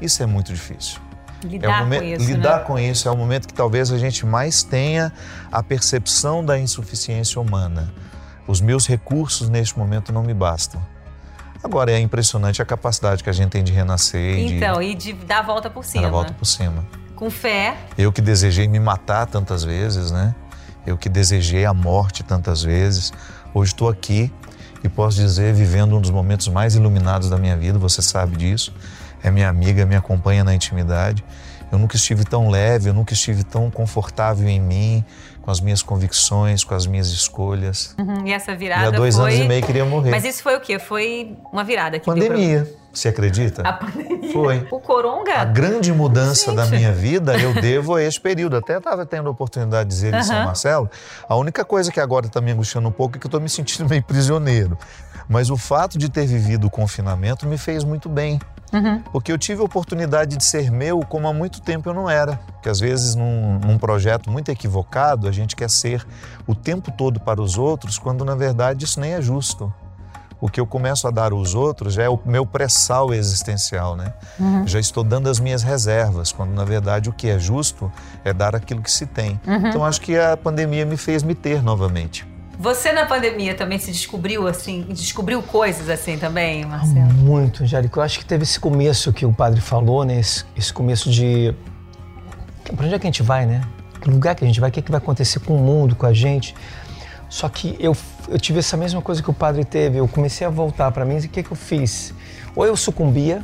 Isso 0.00 0.22
é 0.22 0.26
muito 0.26 0.52
difícil. 0.52 1.00
Lidar, 1.42 1.80
é 1.80 1.80
momento, 1.80 2.00
com, 2.00 2.06
isso, 2.06 2.26
lidar 2.26 2.58
né? 2.58 2.64
com 2.64 2.78
isso 2.78 3.08
é 3.08 3.10
o 3.10 3.16
momento 3.16 3.46
que 3.46 3.54
talvez 3.54 3.92
a 3.92 3.98
gente 3.98 4.24
mais 4.24 4.62
tenha 4.62 5.12
a 5.52 5.62
percepção 5.62 6.44
da 6.44 6.58
insuficiência 6.58 7.40
humana 7.40 7.92
Os 8.46 8.60
meus 8.60 8.86
recursos 8.86 9.48
neste 9.48 9.78
momento 9.78 10.12
não 10.12 10.22
me 10.22 10.34
bastam. 10.34 10.82
Agora 11.62 11.90
é 11.90 11.98
impressionante 11.98 12.60
a 12.60 12.64
capacidade 12.64 13.24
que 13.24 13.30
a 13.30 13.32
gente 13.32 13.50
tem 13.50 13.64
de 13.64 13.72
renascer. 13.72 14.38
Então, 14.38 14.80
de, 14.80 14.86
e 14.86 14.94
de 14.94 15.12
dar 15.14 15.38
a 15.38 15.42
volta 15.42 15.70
por 15.70 15.82
cima. 15.82 16.02
Dar 16.02 16.08
a 16.08 16.10
volta 16.10 16.34
por 16.34 16.44
cima. 16.44 16.84
Com 17.16 17.30
fé. 17.30 17.76
Eu 17.96 18.12
que 18.12 18.20
desejei 18.20 18.68
me 18.68 18.78
matar 18.78 19.26
tantas 19.26 19.64
vezes, 19.64 20.10
né? 20.10 20.34
Eu 20.86 20.98
que 20.98 21.08
desejei 21.08 21.64
a 21.64 21.72
morte 21.72 22.22
tantas 22.22 22.62
vezes. 22.62 23.12
Hoje 23.54 23.72
estou 23.72 23.88
aqui 23.88 24.30
e 24.82 24.88
posso 24.90 25.16
dizer, 25.16 25.54
vivendo 25.54 25.96
um 25.96 26.00
dos 26.02 26.10
momentos 26.10 26.48
mais 26.48 26.74
iluminados 26.74 27.30
da 27.30 27.38
minha 27.38 27.56
vida, 27.56 27.78
você 27.78 28.02
sabe 28.02 28.36
disso. 28.36 28.74
É 29.22 29.30
minha 29.30 29.48
amiga, 29.48 29.86
me 29.86 29.96
acompanha 29.96 30.44
na 30.44 30.54
intimidade. 30.54 31.24
Eu 31.72 31.78
nunca 31.78 31.96
estive 31.96 32.24
tão 32.24 32.50
leve, 32.50 32.90
eu 32.90 32.94
nunca 32.94 33.14
estive 33.14 33.42
tão 33.42 33.70
confortável 33.70 34.46
em 34.46 34.60
mim, 34.60 35.02
com 35.44 35.50
as 35.50 35.60
minhas 35.60 35.82
convicções, 35.82 36.64
com 36.64 36.74
as 36.74 36.86
minhas 36.86 37.08
escolas. 37.08 37.94
Uhum, 37.98 38.26
e 38.26 38.32
essa 38.32 38.56
virada 38.56 38.84
e 38.84 38.86
há 38.86 38.90
dois 38.90 39.14
foi... 39.14 39.24
anos 39.24 39.44
e 39.44 39.48
meio 39.48 39.62
queria 39.62 39.84
morrer. 39.84 40.10
Mas 40.10 40.24
isso 40.24 40.42
foi 40.42 40.56
o 40.56 40.60
quê? 40.60 40.78
Foi 40.78 41.36
uma 41.52 41.62
virada 41.62 41.98
que 41.98 42.06
Pandemia. 42.06 42.64
Pra... 42.64 42.84
Você 42.90 43.08
acredita? 43.08 43.60
A 43.60 43.74
pandemia. 43.74 44.32
Foi. 44.32 44.66
O 44.70 44.80
coronga. 44.80 45.34
A 45.34 45.44
grande 45.44 45.92
mudança 45.92 46.46
Gente. 46.46 46.56
da 46.56 46.66
minha 46.66 46.92
vida 46.92 47.36
eu 47.36 47.52
devo 47.60 47.94
a 47.94 48.02
esse 48.02 48.18
período. 48.18 48.56
Até 48.56 48.78
estava 48.78 49.04
tendo 49.04 49.28
a 49.28 49.32
oportunidade 49.32 49.90
de 49.90 49.94
dizer 49.94 50.14
em 50.14 50.22
São 50.22 50.44
Marcelo. 50.44 50.88
A 51.28 51.36
única 51.36 51.62
coisa 51.62 51.92
que 51.92 52.00
agora 52.00 52.24
está 52.24 52.40
me 52.40 52.50
angustiando 52.50 52.88
um 52.88 52.92
pouco 52.92 53.16
é 53.16 53.20
que 53.20 53.26
eu 53.26 53.28
estou 53.28 53.40
me 53.40 53.50
sentindo 53.50 53.86
meio 53.90 54.02
prisioneiro. 54.02 54.78
Mas 55.28 55.50
o 55.50 55.58
fato 55.58 55.98
de 55.98 56.08
ter 56.08 56.26
vivido 56.26 56.68
o 56.68 56.70
confinamento 56.70 57.46
me 57.46 57.58
fez 57.58 57.84
muito 57.84 58.08
bem. 58.08 58.40
Uhum. 58.74 59.00
Porque 59.12 59.30
eu 59.30 59.38
tive 59.38 59.60
a 59.62 59.64
oportunidade 59.64 60.36
de 60.36 60.44
ser 60.44 60.70
meu 60.70 61.00
como 61.00 61.28
há 61.28 61.32
muito 61.32 61.62
tempo 61.62 61.88
eu 61.88 61.94
não 61.94 62.10
era. 62.10 62.40
Que 62.62 62.68
às 62.68 62.80
vezes, 62.80 63.14
num, 63.14 63.58
num, 63.60 63.78
projeto 63.78 64.30
muito 64.30 64.50
equivocado, 64.50 65.28
a 65.28 65.32
gente 65.32 65.54
quer 65.54 65.70
ser 65.70 66.04
o 66.46 66.54
tempo 66.54 66.90
todo 66.90 67.20
para 67.20 67.40
os 67.40 67.56
outros, 67.56 67.98
quando 67.98 68.24
na 68.24 68.34
verdade 68.34 68.84
isso 68.84 69.00
nem 69.00 69.12
é 69.12 69.22
justo. 69.22 69.72
O 70.40 70.48
que 70.48 70.60
eu 70.60 70.66
começo 70.66 71.06
a 71.06 71.10
dar 71.10 71.32
aos 71.32 71.54
outros 71.54 71.94
já 71.94 72.02
é 72.02 72.08
o 72.08 72.18
meu 72.24 72.44
pré-sal 72.44 73.14
existencial, 73.14 73.96
né? 73.96 74.12
Uhum. 74.38 74.66
Já 74.66 74.78
estou 74.78 75.02
dando 75.04 75.30
as 75.30 75.38
minhas 75.38 75.62
reservas, 75.62 76.32
quando 76.32 76.52
na 76.52 76.64
verdade 76.64 77.08
o 77.08 77.12
que 77.12 77.28
é 77.28 77.38
justo 77.38 77.90
é 78.24 78.32
dar 78.32 78.54
aquilo 78.54 78.82
que 78.82 78.90
se 78.90 79.06
tem. 79.06 79.40
Uhum. 79.46 79.68
Então 79.68 79.84
acho 79.84 80.00
que 80.00 80.18
a 80.18 80.36
pandemia 80.36 80.84
me 80.84 80.96
fez 80.96 81.22
me 81.22 81.34
ter 81.34 81.62
novamente. 81.62 82.33
Você 82.58 82.92
na 82.92 83.06
pandemia 83.06 83.54
também 83.54 83.78
se 83.78 83.90
descobriu 83.90 84.46
assim, 84.46 84.82
descobriu 84.88 85.42
coisas 85.42 85.88
assim 85.88 86.16
também, 86.16 86.64
Marcelo? 86.64 87.12
Muito, 87.12 87.62
Angélica. 87.62 87.98
Eu 87.98 88.02
acho 88.02 88.18
que 88.18 88.24
teve 88.24 88.44
esse 88.44 88.58
começo 88.58 89.12
que 89.12 89.26
o 89.26 89.32
padre 89.32 89.60
falou, 89.60 90.04
né? 90.04 90.18
Esse, 90.18 90.44
esse 90.56 90.72
começo 90.72 91.10
de 91.10 91.54
para 92.76 92.86
onde 92.86 92.94
é 92.94 92.98
que 92.98 93.06
a 93.06 93.08
gente 93.08 93.22
vai, 93.22 93.44
né? 93.44 93.62
Que 94.00 94.10
lugar 94.10 94.34
que 94.34 94.44
a 94.44 94.46
gente 94.46 94.60
vai? 94.60 94.70
O 94.70 94.72
que, 94.72 94.80
é 94.80 94.82
que 94.82 94.90
vai 94.90 94.98
acontecer 94.98 95.40
com 95.40 95.56
o 95.56 95.58
mundo, 95.58 95.94
com 95.94 96.06
a 96.06 96.12
gente? 96.12 96.54
Só 97.28 97.48
que 97.48 97.76
eu, 97.80 97.96
eu 98.28 98.38
tive 98.38 98.60
essa 98.60 98.76
mesma 98.76 99.02
coisa 99.02 99.22
que 99.22 99.30
o 99.30 99.34
padre 99.34 99.64
teve. 99.64 99.98
Eu 99.98 100.06
comecei 100.06 100.46
a 100.46 100.50
voltar 100.50 100.90
para 100.92 101.04
mim 101.04 101.16
e 101.16 101.26
o 101.26 101.28
que, 101.28 101.40
é 101.40 101.42
que 101.42 101.50
eu 101.50 101.56
fiz? 101.56 102.14
Ou 102.54 102.64
eu 102.64 102.76
sucumbia, 102.76 103.42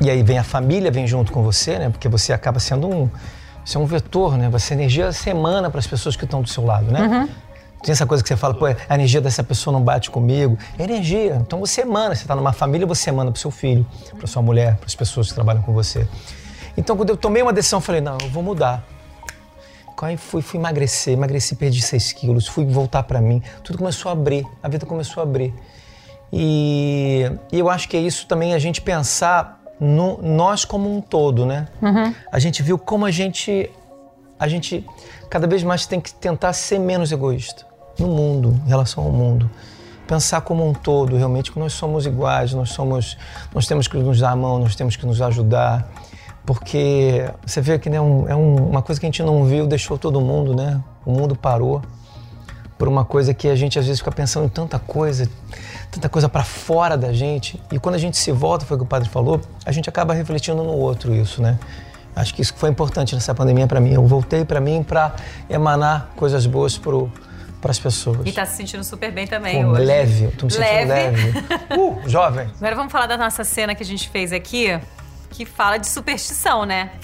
e 0.00 0.10
aí 0.10 0.22
vem 0.22 0.38
a 0.38 0.44
família, 0.44 0.90
vem 0.90 1.06
junto 1.06 1.32
com 1.32 1.42
você, 1.42 1.78
né? 1.78 1.90
Porque 1.90 2.08
você 2.08 2.32
acaba 2.32 2.60
sendo 2.60 2.88
um, 2.88 3.10
você 3.64 3.76
é 3.76 3.80
um 3.80 3.86
vetor, 3.86 4.36
né? 4.36 4.48
Você 4.50 4.74
energia 4.74 5.10
semana 5.12 5.70
para 5.70 5.80
as 5.80 5.86
pessoas 5.86 6.14
que 6.14 6.24
estão 6.24 6.40
do 6.42 6.48
seu 6.48 6.64
lado, 6.64 6.90
né? 6.92 7.00
Uhum. 7.00 7.28
Tem 7.82 7.92
essa 7.92 8.06
coisa 8.06 8.22
que 8.22 8.28
você 8.28 8.36
fala, 8.36 8.54
pô, 8.54 8.66
a 8.66 8.94
energia 8.94 9.20
dessa 9.20 9.44
pessoa 9.44 9.72
não 9.72 9.82
bate 9.82 10.10
comigo. 10.10 10.58
É 10.78 10.84
energia. 10.84 11.36
Então 11.36 11.60
você 11.60 11.82
emana, 11.82 12.14
você 12.14 12.22
está 12.22 12.34
numa 12.34 12.52
família, 12.52 12.86
você 12.86 13.10
emana 13.10 13.30
para 13.30 13.40
seu 13.40 13.50
filho, 13.50 13.86
para 14.16 14.26
sua 14.26 14.42
mulher, 14.42 14.76
para 14.76 14.86
as 14.86 14.94
pessoas 14.94 15.28
que 15.28 15.34
trabalham 15.34 15.62
com 15.62 15.72
você. 15.72 16.06
Então 16.76 16.96
quando 16.96 17.10
eu 17.10 17.16
tomei 17.16 17.42
uma 17.42 17.52
decisão, 17.52 17.78
eu 17.78 17.82
falei, 17.82 18.00
não, 18.00 18.18
eu 18.20 18.28
vou 18.30 18.42
mudar. 18.42 18.84
Aí 20.02 20.16
fui, 20.16 20.42
fui 20.42 20.58
emagrecer, 20.58 21.14
emagreci, 21.14 21.54
perdi 21.54 21.80
6 21.80 22.12
quilos, 22.12 22.46
fui 22.46 22.66
voltar 22.66 23.02
para 23.04 23.20
mim. 23.20 23.42
Tudo 23.64 23.78
começou 23.78 24.10
a 24.10 24.12
abrir, 24.12 24.46
a 24.62 24.68
vida 24.68 24.84
começou 24.84 25.22
a 25.22 25.24
abrir. 25.24 25.54
E, 26.32 27.30
e 27.50 27.58
eu 27.58 27.70
acho 27.70 27.88
que 27.88 27.96
é 27.96 28.00
isso 28.00 28.26
também, 28.26 28.52
a 28.52 28.58
gente 28.58 28.80
pensar 28.82 29.62
no, 29.80 30.20
nós 30.22 30.64
como 30.64 30.94
um 30.94 31.00
todo, 31.00 31.46
né? 31.46 31.68
Uhum. 31.80 32.14
A 32.30 32.38
gente 32.38 32.62
viu 32.62 32.78
como 32.78 33.06
a 33.06 33.10
gente, 33.10 33.70
a 34.38 34.48
gente 34.48 34.84
cada 35.30 35.46
vez 35.46 35.62
mais 35.62 35.86
tem 35.86 36.00
que 36.00 36.12
tentar 36.12 36.52
ser 36.52 36.78
menos 36.78 37.12
egoísta 37.12 37.66
no 37.98 38.08
mundo, 38.08 38.60
em 38.64 38.68
relação 38.68 39.04
ao 39.04 39.10
mundo. 39.10 39.50
Pensar 40.06 40.40
como 40.42 40.66
um 40.66 40.72
todo, 40.72 41.16
realmente, 41.16 41.50
que 41.50 41.58
nós 41.58 41.72
somos 41.72 42.06
iguais, 42.06 42.52
nós 42.52 42.70
somos, 42.70 43.16
nós 43.52 43.66
temos 43.66 43.88
que 43.88 43.96
nos 43.96 44.20
dar 44.20 44.30
a 44.30 44.36
mão, 44.36 44.58
nós 44.58 44.76
temos 44.76 44.94
que 44.94 45.04
nos 45.04 45.20
ajudar, 45.20 45.90
porque 46.44 47.28
você 47.44 47.60
vê 47.60 47.76
que 47.76 47.90
né, 47.90 47.96
é 47.96 48.00
um, 48.00 48.68
uma 48.68 48.82
coisa 48.82 49.00
que 49.00 49.06
a 49.06 49.08
gente 49.08 49.22
não 49.22 49.44
viu, 49.44 49.66
deixou 49.66 49.98
todo 49.98 50.20
mundo, 50.20 50.54
né? 50.54 50.80
O 51.04 51.10
mundo 51.10 51.34
parou 51.34 51.82
por 52.78 52.86
uma 52.86 53.04
coisa 53.04 53.34
que 53.34 53.48
a 53.48 53.56
gente 53.56 53.78
às 53.78 53.86
vezes 53.86 54.00
fica 54.00 54.12
pensando 54.12 54.46
em 54.46 54.48
tanta 54.48 54.78
coisa, 54.78 55.28
tanta 55.90 56.08
coisa 56.08 56.28
para 56.28 56.44
fora 56.44 56.96
da 56.96 57.12
gente. 57.12 57.60
E 57.72 57.78
quando 57.78 57.96
a 57.96 57.98
gente 57.98 58.16
se 58.16 58.30
volta, 58.30 58.64
foi 58.64 58.76
o 58.76 58.80
que 58.80 58.84
o 58.84 58.88
padre 58.88 59.08
falou, 59.08 59.40
a 59.64 59.72
gente 59.72 59.88
acaba 59.88 60.14
refletindo 60.14 60.62
no 60.62 60.72
outro 60.72 61.12
isso, 61.14 61.42
né? 61.42 61.58
Acho 62.16 62.34
que 62.34 62.40
isso 62.40 62.54
foi 62.56 62.70
importante 62.70 63.14
nessa 63.14 63.34
pandemia 63.34 63.66
para 63.66 63.78
mim. 63.78 63.92
Eu 63.92 64.06
voltei 64.06 64.42
para 64.42 64.58
mim 64.58 64.82
para 64.82 65.14
emanar 65.50 66.10
coisas 66.16 66.46
boas 66.46 66.78
pro 66.78 67.12
para 67.60 67.70
as 67.70 67.78
pessoas. 67.78 68.20
E 68.24 68.28
está 68.28 68.46
se 68.46 68.56
sentindo 68.56 68.84
super 68.84 69.10
bem 69.10 69.26
também 69.26 69.62
Pô, 69.64 69.70
hoje. 69.70 69.84
Leve, 69.84 70.24
eu 70.24 70.32
tô 70.32 70.46
me 70.46 70.52
sentindo 70.52 70.88
leve. 70.88 70.92
leve. 70.92 71.46
Uh, 71.76 72.00
jovem. 72.08 72.48
Agora 72.56 72.76
vamos 72.76 72.92
falar 72.92 73.06
da 73.06 73.16
nossa 73.18 73.44
cena 73.44 73.74
que 73.74 73.82
a 73.82 73.86
gente 73.86 74.08
fez 74.08 74.32
aqui, 74.32 74.78
que 75.30 75.44
fala 75.44 75.76
de 75.76 75.88
superstição, 75.88 76.64
né? 76.64 76.90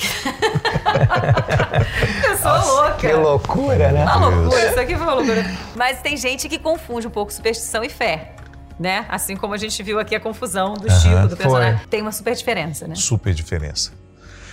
eu 2.24 2.36
sou 2.36 2.50
nossa, 2.50 2.72
louca. 2.72 2.94
Que 2.94 3.12
loucura, 3.12 3.92
né? 3.92 4.04
Uma 4.04 4.28
loucura, 4.28 4.70
isso 4.70 4.80
aqui 4.80 4.94
foi 4.94 5.04
uma 5.04 5.14
loucura. 5.14 5.44
Mas 5.74 6.00
tem 6.00 6.16
gente 6.16 6.48
que 6.48 6.58
confunde 6.58 7.06
um 7.06 7.10
pouco 7.10 7.32
superstição 7.32 7.82
e 7.82 7.88
fé. 7.88 8.36
Né? 8.78 9.04
Assim 9.08 9.36
como 9.36 9.52
a 9.54 9.58
gente 9.58 9.82
viu 9.82 9.98
aqui 10.00 10.14
a 10.14 10.20
confusão 10.20 10.74
do 10.74 10.90
Chico, 10.90 11.28
do 11.28 11.36
personagem. 11.36 11.78
Foi. 11.78 11.86
Tem 11.88 12.00
uma 12.00 12.12
super 12.12 12.34
diferença, 12.34 12.88
né? 12.88 12.94
Super 12.94 13.34
diferença. 13.34 13.92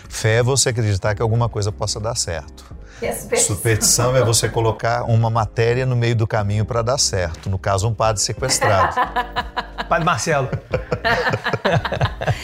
Fé 0.09 0.37
é 0.37 0.43
você 0.43 0.69
acreditar 0.69 1.15
que 1.15 1.21
alguma 1.21 1.47
coisa 1.47 1.71
possa 1.71 1.99
dar 1.99 2.15
certo. 2.15 2.65
É 3.01 3.13
superstição. 3.13 3.55
superstição 3.55 4.17
é 4.17 4.23
você 4.25 4.49
colocar 4.49 5.03
uma 5.03 5.29
matéria 5.29 5.85
no 5.85 5.95
meio 5.95 6.15
do 6.15 6.27
caminho 6.27 6.65
para 6.65 6.81
dar 6.81 6.97
certo. 6.97 7.49
No 7.49 7.57
caso, 7.57 7.87
um 7.87 7.93
padre 7.93 8.21
sequestrado. 8.21 8.95
padre 9.87 10.03
Marcelo. 10.03 10.49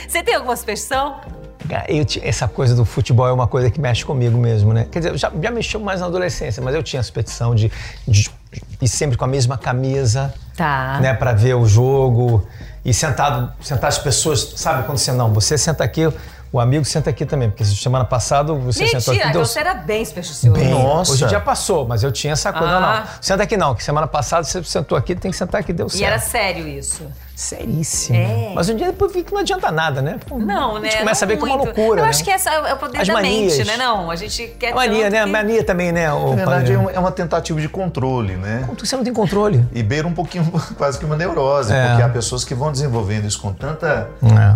você 0.08 0.24
tem 0.24 0.36
alguma 0.36 0.56
superstição? 0.56 1.20
Eu, 1.90 2.06
essa 2.22 2.48
coisa 2.48 2.76
do 2.76 2.86
futebol 2.86 3.28
é 3.28 3.34
uma 3.34 3.48
coisa 3.48 3.70
que 3.72 3.82
mexe 3.82 4.06
comigo 4.06 4.38
mesmo, 4.38 4.72
né? 4.72 4.88
Quer 4.90 5.00
dizer, 5.00 5.18
já, 5.18 5.32
já 5.42 5.52
mexeu 5.52 5.80
mais 5.80 6.00
na 6.00 6.06
adolescência, 6.06 6.62
mas 6.64 6.76
eu 6.76 6.84
tinha 6.84 7.00
a 7.00 7.04
superstição 7.04 7.56
de, 7.56 7.72
de 8.08 8.30
ir 8.80 8.88
sempre 8.88 9.18
com 9.18 9.26
a 9.26 9.28
mesma 9.28 9.58
camisa, 9.58 10.34
tá. 10.56 11.00
né, 11.02 11.14
para 11.14 11.34
ver 11.34 11.56
o 11.56 11.66
jogo 11.66 12.48
e 12.86 12.94
sentado, 12.94 13.52
sentar 13.62 13.88
as 13.88 13.98
pessoas, 13.98 14.54
sabe 14.58 14.84
quando 14.84 15.00
você 15.00 15.12
não, 15.12 15.34
você 15.34 15.58
senta 15.58 15.84
aqui, 15.84 16.08
o 16.52 16.60
amigo 16.60 16.86
senta 16.86 17.10
aqui 17.10 17.25
também, 17.25 17.50
porque 17.50 17.66
semana 17.66 18.06
passada 18.06 18.54
você 18.54 18.84
Mentira, 18.84 19.00
sentou 19.00 19.14
aqui. 19.14 19.24
Mentira, 19.24 19.30
então 19.30 19.46
você 19.46 19.60
era 19.60 19.74
bem 19.74 20.06
supersticioso. 20.06 20.60
Bem, 20.60 20.70
Nossa. 20.70 21.12
Hoje 21.12 21.25
dia 21.28 21.40
passou, 21.40 21.88
mas 21.88 22.04
eu 22.04 22.12
tinha 22.12 22.34
essa 22.34 22.54
coisa, 22.54 22.78
ah. 22.78 22.80
não, 22.80 23.00
não. 23.00 23.08
Senta 23.22 23.44
aqui 23.44 23.58
não, 23.58 23.75
que 23.75 23.84
semana 23.84 24.08
passada 24.08 24.44
você 24.44 24.64
sentou 24.64 24.98
aqui, 24.98 25.16
tem 25.16 25.32
que 25.32 25.38
sentar 25.38 25.62
aqui, 25.62 25.74
deu 25.74 25.90
certo. 25.90 26.02
E 26.02 26.06
era 26.06 26.20
sério 26.20 26.68
isso? 26.68 27.06
Seríssimo. 27.36 28.18
É. 28.18 28.51
Mas 28.56 28.70
um 28.70 28.75
dia 28.75 28.88
depois 28.88 29.12
vi 29.12 29.22
que 29.22 29.34
não 29.34 29.42
adianta 29.42 29.70
nada, 29.70 30.01
né? 30.01 30.18
Não, 30.32 30.80
né? 30.80 30.88
A 30.88 30.92
gente 30.92 31.00
começa 31.00 31.25
não 31.25 31.34
a 31.34 31.36
ver 31.36 31.42
muito. 31.42 31.51
como 31.51 31.54
uma 31.54 31.65
loucura. 31.65 32.00
Eu 32.00 32.04
né? 32.06 32.10
acho 32.10 32.24
que 32.24 32.32
essa 32.32 32.50
é 32.50 32.74
o 32.74 32.77
poder 32.77 33.01
As 33.01 33.08
da 33.08 33.13
manias. 33.13 33.58
mente, 33.58 33.68
né? 33.68 33.77
Não, 33.77 34.10
a 34.10 34.15
gente 34.15 34.48
quer. 34.58 34.72
A 34.72 34.75
mania, 34.75 35.10
né? 35.10 35.24
Que... 35.25 35.32
Mania 35.32 35.63
também, 35.63 35.92
né? 35.92 36.12
O... 36.13 36.30
Na 36.30 36.36
verdade, 36.36 36.72
é 36.72 37.00
uma 37.00 37.12
tentativa 37.12 37.60
de 37.60 37.68
controle, 37.68 38.36
né? 38.38 38.68
Você 38.80 38.96
não 38.96 39.04
tem 39.04 39.13
controle. 39.13 39.68
E 39.74 39.84
beira 39.84 40.08
um 40.08 40.13
pouquinho, 40.13 40.46
quase 40.77 40.98
que 40.98 41.04
uma 41.04 41.18
neurose, 41.18 41.74
é. 41.74 41.88
porque 41.89 42.04
há 42.04 42.10
pessoas 42.10 42.46
que 42.46 42.56
vão 42.56 42.72
desenvolvendo 42.72 43.25
isso 43.25 43.42
com 43.42 43.51
tanta 43.51 44.08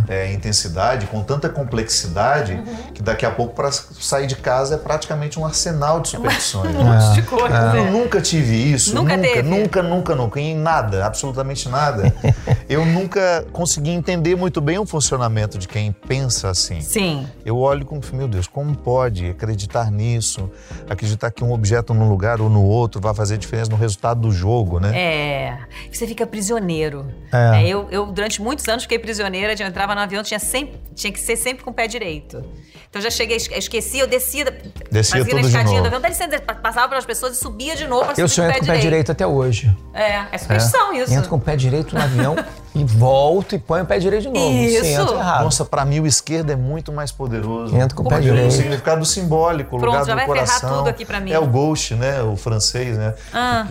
é. 0.07 0.27
É, 0.27 0.33
intensidade, 0.33 1.05
com 1.07 1.21
tanta 1.21 1.49
complexidade, 1.49 2.53
uhum. 2.53 2.91
que 2.93 3.03
daqui 3.03 3.25
a 3.25 3.31
pouco, 3.31 3.53
para 3.53 3.71
sair 3.71 4.25
de 4.25 4.37
casa, 4.37 4.75
é 4.75 4.77
praticamente 4.77 5.37
um 5.37 5.45
arsenal 5.45 5.99
de 5.99 6.09
superstições. 6.09 6.73
um 6.77 6.83
monte 6.83 7.13
de 7.15 7.21
coisa. 7.23 7.73
Eu 7.75 7.91
nunca 7.91 8.21
tive 8.21 8.55
isso. 8.55 8.95
Nunca, 8.95 9.17
nunca, 9.17 9.29
teve. 9.29 9.49
nunca, 9.49 9.83
nunca, 9.83 10.15
nunca. 10.15 10.39
Em 10.39 10.55
nada, 10.55 11.05
absolutamente 11.05 11.67
nada. 11.67 12.13
Eu 12.69 12.85
nunca 12.85 13.47
consegui 13.51 13.89
entender 13.89 14.35
muito 14.35 14.61
bem 14.61 14.77
o 14.77 14.85
funcionamento 14.85 15.57
de 15.57 15.67
quem 15.67 15.91
pensa 15.91 16.51
assim. 16.51 16.81
Sim. 16.81 17.27
Eu 17.43 17.57
olho 17.57 17.83
como, 17.83 17.99
meu 18.13 18.27
Deus, 18.27 18.45
como 18.45 18.77
pode 18.77 19.31
acreditar 19.31 19.89
nisso? 19.89 20.51
Acreditar 20.87 21.31
que 21.31 21.43
um 21.43 21.51
objeto 21.51 21.95
num 21.95 22.07
lugar 22.07 22.39
ou 22.39 22.47
no 22.47 22.63
outro 22.63 23.01
vai 23.01 23.11
fazer 23.15 23.39
diferença 23.39 23.71
no 23.71 23.75
resultado 23.75 24.21
do 24.21 24.31
jogo, 24.31 24.79
né? 24.79 24.95
É. 24.95 25.57
Você 25.91 26.05
fica 26.05 26.27
prisioneiro. 26.27 27.11
É. 27.33 27.63
É, 27.63 27.67
eu, 27.67 27.87
eu, 27.89 28.05
durante 28.05 28.39
muitos 28.39 28.67
anos, 28.67 28.83
fiquei 28.83 28.99
prisioneira. 28.99 29.55
Eu 29.59 29.67
entrava 29.67 29.95
no 29.95 30.01
avião, 30.01 30.21
tinha, 30.21 30.39
sempre, 30.39 30.79
tinha 30.93 31.11
que 31.11 31.19
ser 31.19 31.37
sempre 31.37 31.63
com 31.63 31.71
o 31.71 31.73
pé 31.73 31.87
direito. 31.87 32.45
Então 32.87 33.01
já 33.01 33.09
cheguei, 33.09 33.37
esqueci, 33.37 33.99
eu 33.99 34.07
descia, 34.07 34.45
descia 34.91 35.19
fazia 35.19 35.35
tudo 35.35 35.47
escadinha 35.47 35.63
de 35.63 35.89
novo. 35.89 35.89
do 35.89 35.95
avião, 35.95 36.09
licença, 36.09 36.39
passava 36.39 36.87
pelas 36.87 37.05
pessoas 37.05 37.37
e 37.37 37.39
subia 37.39 37.75
de 37.75 37.85
novo 37.85 38.05
pra 38.05 38.13
Eu 38.17 38.27
subir 38.27 38.29
sonho 38.29 38.51
com 38.51 38.57
o 38.57 38.59
pé 38.59 38.65
direito. 38.65 38.81
direito 38.81 39.11
até 39.11 39.27
hoje. 39.27 39.75
É, 39.93 40.25
é 40.31 40.37
superstição 40.37 40.93
é. 40.93 40.97
isso. 40.97 41.13
Entro 41.13 41.29
com 41.29 41.35
o 41.35 41.41
pé 41.41 41.55
direito 41.55 41.95
no 41.95 42.01
avião. 42.01 42.35
e 42.73 42.83
volto 42.83 43.55
e 43.55 43.59
ponho 43.59 43.83
o 43.83 43.87
pé 43.87 43.97
direito 43.97 44.23
de 44.23 44.29
novo. 44.29 44.51
Isso. 44.51 44.85
Sim, 44.85 45.15
errado. 45.15 45.43
Nossa, 45.43 45.65
pra 45.65 45.83
mim 45.83 45.99
o 45.99 46.07
esquerdo 46.07 46.51
é 46.51 46.55
muito 46.55 46.91
mais 46.91 47.11
poderoso. 47.11 47.75
Entra 47.75 47.95
com 47.95 48.03
o 48.03 48.07
pé 48.07 48.19
direito. 48.19 48.49
O 48.49 48.51
significado 48.51 49.05
simbólico, 49.05 49.75
o 49.75 49.79
lugar 49.79 50.05
já 50.05 50.13
do 50.13 50.17
vai 50.17 50.25
coração. 50.25 50.77
tudo 50.77 50.89
aqui 50.89 51.05
pra 51.05 51.19
mim. 51.19 51.31
É 51.31 51.39
o 51.39 51.47
gauche, 51.47 51.95
né? 51.95 52.21
O 52.21 52.35
francês, 52.35 52.97
né? 52.97 53.13
Ah. 53.33 53.65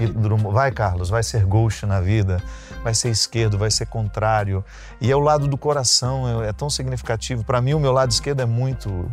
Vai, 0.50 0.72
Carlos, 0.72 1.08
vai 1.08 1.22
ser 1.22 1.44
gauche 1.44 1.86
na 1.86 2.00
vida. 2.00 2.42
Vai 2.82 2.94
ser 2.94 3.10
esquerdo, 3.10 3.58
vai 3.58 3.70
ser 3.70 3.86
contrário. 3.86 4.64
E 5.00 5.10
é 5.10 5.16
o 5.16 5.20
lado 5.20 5.46
do 5.48 5.58
coração, 5.58 6.42
é, 6.42 6.48
é 6.48 6.52
tão 6.52 6.70
significativo. 6.70 7.44
Para 7.44 7.60
mim, 7.60 7.74
o 7.74 7.80
meu 7.80 7.92
lado 7.92 8.10
esquerdo 8.10 8.40
é 8.40 8.46
muito 8.46 9.10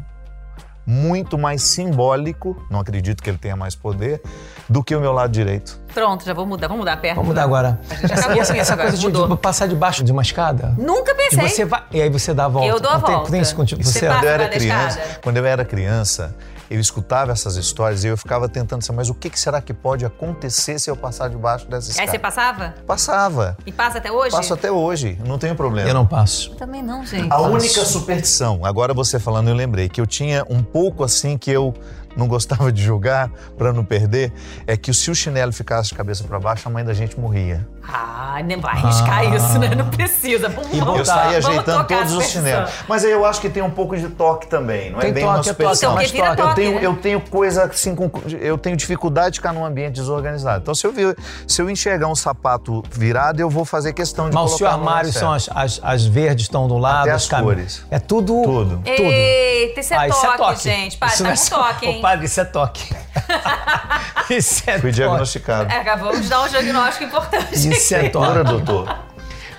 muito 0.86 1.38
mais 1.38 1.64
simbólico, 1.64 2.56
não 2.70 2.80
acredito 2.80 3.24
que 3.24 3.30
ele 3.30 3.38
tenha 3.38 3.56
mais 3.56 3.76
poder, 3.76 4.22
do 4.70 4.84
que 4.84 4.96
o 4.96 5.00
meu 5.00 5.12
lado 5.12 5.32
direito. 5.32 5.80
Pronto, 5.94 6.26
já 6.26 6.34
vou 6.34 6.46
mudar, 6.46 6.68
vamos 6.68 6.82
mudar 6.82 6.94
a 6.94 6.98
perna. 6.98 7.16
Vamos 7.16 7.30
mudar 7.30 7.44
agora. 7.44 7.80
essa, 8.04 8.38
essa, 8.38 8.58
essa 8.58 8.78
coisa 8.78 8.98
de, 8.98 9.12
de, 9.12 9.38
passar 9.38 9.68
debaixo 9.68 10.04
de 10.04 10.12
uma 10.12 10.22
escada. 10.22 10.76
Nunca 10.78 11.16
pensei. 11.16 11.46
E, 11.46 11.50
você 11.50 11.66
vai, 11.66 11.84
e 11.92 12.02
aí 12.02 12.10
você 12.10 12.34
dá 12.34 12.46
a 12.46 12.48
volta. 12.48 12.68
Eu 12.68 12.80
dou 12.80 12.92
a 12.92 12.98
volta. 12.98 13.22
Tem, 13.24 13.32
tem 13.32 13.42
isso 13.42 13.56
contigo. 13.56 13.84
Você, 13.84 14.00
você 14.00 14.08
quando 14.08 14.24
eu 14.24 14.30
era 14.30 14.50
criança, 14.50 15.02
quando 15.24 15.38
eu 15.38 15.46
era 15.46 15.66
criança, 15.66 16.36
eu 16.70 16.80
escutava 16.80 17.32
essas 17.32 17.56
histórias 17.56 18.04
e 18.04 18.08
eu 18.08 18.18
ficava 18.18 18.50
tentando 18.50 18.84
saber, 18.84 18.98
mas 18.98 19.10
o 19.10 19.14
que, 19.14 19.30
será 19.40 19.62
que 19.62 19.74
pode 19.74 20.06
acontecer 20.06 20.80
se 20.80 20.90
eu 20.90 20.96
passar 20.96 21.30
debaixo 21.30 21.68
dessa 21.68 21.92
escada? 21.92 22.10
Aí 22.10 22.12
você 22.12 22.20
passava? 22.20 22.76
Passava. 22.86 23.58
E 23.66 23.72
passa 23.72 23.98
até 23.98 24.12
hoje? 24.12 24.32
Passo 24.32 24.54
até 24.54 24.72
hoje, 24.72 25.20
não 25.26 25.38
tenho 25.38 25.56
problema. 25.56 25.90
Eu 25.90 25.94
não 25.94 26.06
passo. 26.06 26.52
Eu 26.52 26.56
também 26.56 26.82
não, 26.82 27.06
gente. 27.06 27.32
A 27.32 27.42
única 27.42 27.86
superstição, 27.86 28.66
agora 28.66 28.94
você 28.94 29.20
falando, 29.20 29.50
eu 29.50 29.56
lembrei, 29.56 29.90
que 29.90 30.02
eu 30.02 30.08
tinha 30.08 30.46
um 30.50 30.64
pouco 30.64 31.04
assim 31.04 31.38
que 31.38 31.52
eu 31.52 31.74
não 32.16 32.28
gostava 32.28 32.72
de 32.72 32.82
jogar 32.82 33.30
para 33.58 33.74
não 33.74 33.84
perder, 33.84 34.32
é 34.66 34.78
que 34.78 34.94
se 34.94 35.12
o 35.12 35.16
chinelo 35.16 35.52
ficasse 35.52 35.90
de 35.90 35.96
cabeça 35.96 36.24
para 36.24 36.40
baixo, 36.40 36.68
a 36.68 36.72
mãe 36.72 36.84
da 36.84 36.94
gente 36.94 37.20
morria. 37.20 37.68
Ah, 37.88 38.42
nem 38.44 38.60
vai 38.60 38.74
arriscar 38.74 39.20
ah. 39.20 39.36
isso, 39.36 39.60
né? 39.60 39.76
Não 39.76 39.90
precisa. 39.90 40.50
Vamos, 40.50 40.74
e 40.74 40.78
eu 40.80 41.06
saía 41.06 41.38
ajeitando 41.38 41.84
todos 41.88 42.14
os 42.14 42.26
chinelos. 42.26 42.72
Mas 42.88 43.06
aí 43.06 43.12
eu 43.12 43.26
acho 43.26 43.40
que 43.40 43.50
tem 43.50 43.62
um 43.64 43.70
pouco 43.70 43.96
de 43.96 44.08
toque 44.10 44.48
também, 44.48 44.92
não 44.92 45.00
é 45.00 45.02
tem 45.02 45.12
é 45.12 45.14
bem 45.14 45.24
toque, 45.24 45.38
uma 45.38 45.44
superstição. 45.44 46.00
É 46.00 46.06
toque, 46.06 46.18
então, 46.18 46.50
eu, 46.50 46.56
tenho, 46.56 46.80
eu 46.80 46.96
tenho 46.96 47.22
coisa 47.22 47.66
assim, 47.66 47.96
com, 47.96 48.10
eu 48.40 48.58
tenho 48.58 48.76
dificuldade 48.76 49.34
de 49.34 49.40
ficar 49.40 49.54
num 49.54 49.66
ambiente 49.66 49.94
desorganizado. 49.94 50.62
Então 50.62 50.76
se 50.76 50.86
eu, 50.86 50.92
vir, 50.92 51.16
se 51.48 51.62
eu 51.62 51.70
enxergar 51.70 52.08
um 52.08 52.16
sapato 52.16 52.84
virado, 52.92 53.40
eu 53.40 53.50
vou 53.50 53.66
fazer 53.66 53.94
questão 53.94 54.30
de 54.30 54.36
Mas 54.36 54.52
colocar 54.52 54.52
Mas 54.52 54.54
o 54.54 54.58
seu 54.58 54.68
armário 54.68 55.14
são 55.14 55.32
as, 55.32 55.50
as, 55.54 55.80
as, 55.84 56.06
verdes 56.06 56.46
estão 56.46 56.68
do 56.68 56.78
lado, 56.78 57.04
Até 57.04 57.12
as, 57.12 57.32
as 57.32 57.42
cores. 57.42 57.86
É 57.90 58.00
tudo... 58.00 58.42
Tudo. 58.44 58.82
tudo. 58.84 58.86
Eita, 58.86 59.80
isso 59.80 59.94
é, 59.94 59.98
ah, 59.98 60.08
toque, 60.08 60.16
isso 60.16 60.26
é 60.26 60.38
toque, 60.38 60.64
gente. 60.64 60.98
Padre, 60.98 61.18
tá 61.18 61.36
com 61.36 61.50
toque, 61.50 61.86
hein? 61.86 62.00
Ô, 62.00 62.02
padre, 62.02 62.26
isso 62.26 62.40
é 62.40 62.46
toque. 62.46 62.96
Isso 64.30 64.64
é 64.68 64.80
Fui 64.80 64.92
diagnosticado. 64.92 65.72
É, 65.72 65.96
vamos 65.96 66.28
dar 66.28 66.42
um 66.42 66.48
diagnóstico 66.48 67.04
importante. 67.06 67.56
Isso 67.76 67.96
cura, 68.12 68.44
doutor. 68.44 69.06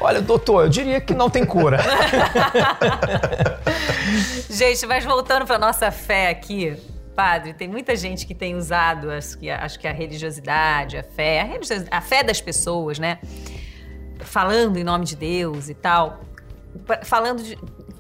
Olha, 0.01 0.21
doutor, 0.21 0.65
eu 0.65 0.69
diria 0.69 1.01
que 1.01 1.15
não 1.15 1.31
tem 1.31 1.45
cura. 1.45 1.79
gente, 4.51 4.87
mas 4.87 5.05
voltando 5.05 5.47
para 5.47 5.59
nossa 5.59 5.91
fé 5.91 6.29
aqui, 6.29 6.77
padre, 7.15 7.55
tem 7.55 7.67
muita 7.67 7.97
gente 7.97 8.27
que 8.27 8.35
tem 8.35 8.55
usado, 8.55 9.11
acho 9.11 9.39
que, 9.39 9.51
acho 9.51 9.79
que 9.79 9.89
a 9.89 9.93
religiosidade, 9.93 10.99
a 10.99 11.03
fé, 11.03 11.59
a, 11.91 11.97
a 11.97 12.01
fé 12.01 12.23
das 12.23 12.41
pessoas, 12.41 12.99
né? 12.99 13.19
Falando 14.21 14.79
em 14.79 14.85
nome 14.85 15.07
de 15.07 15.17
Deus 15.17 15.69
e 15.69 15.75
tal, 15.75 16.21
falando 17.03 17.43
de, 17.43 17.59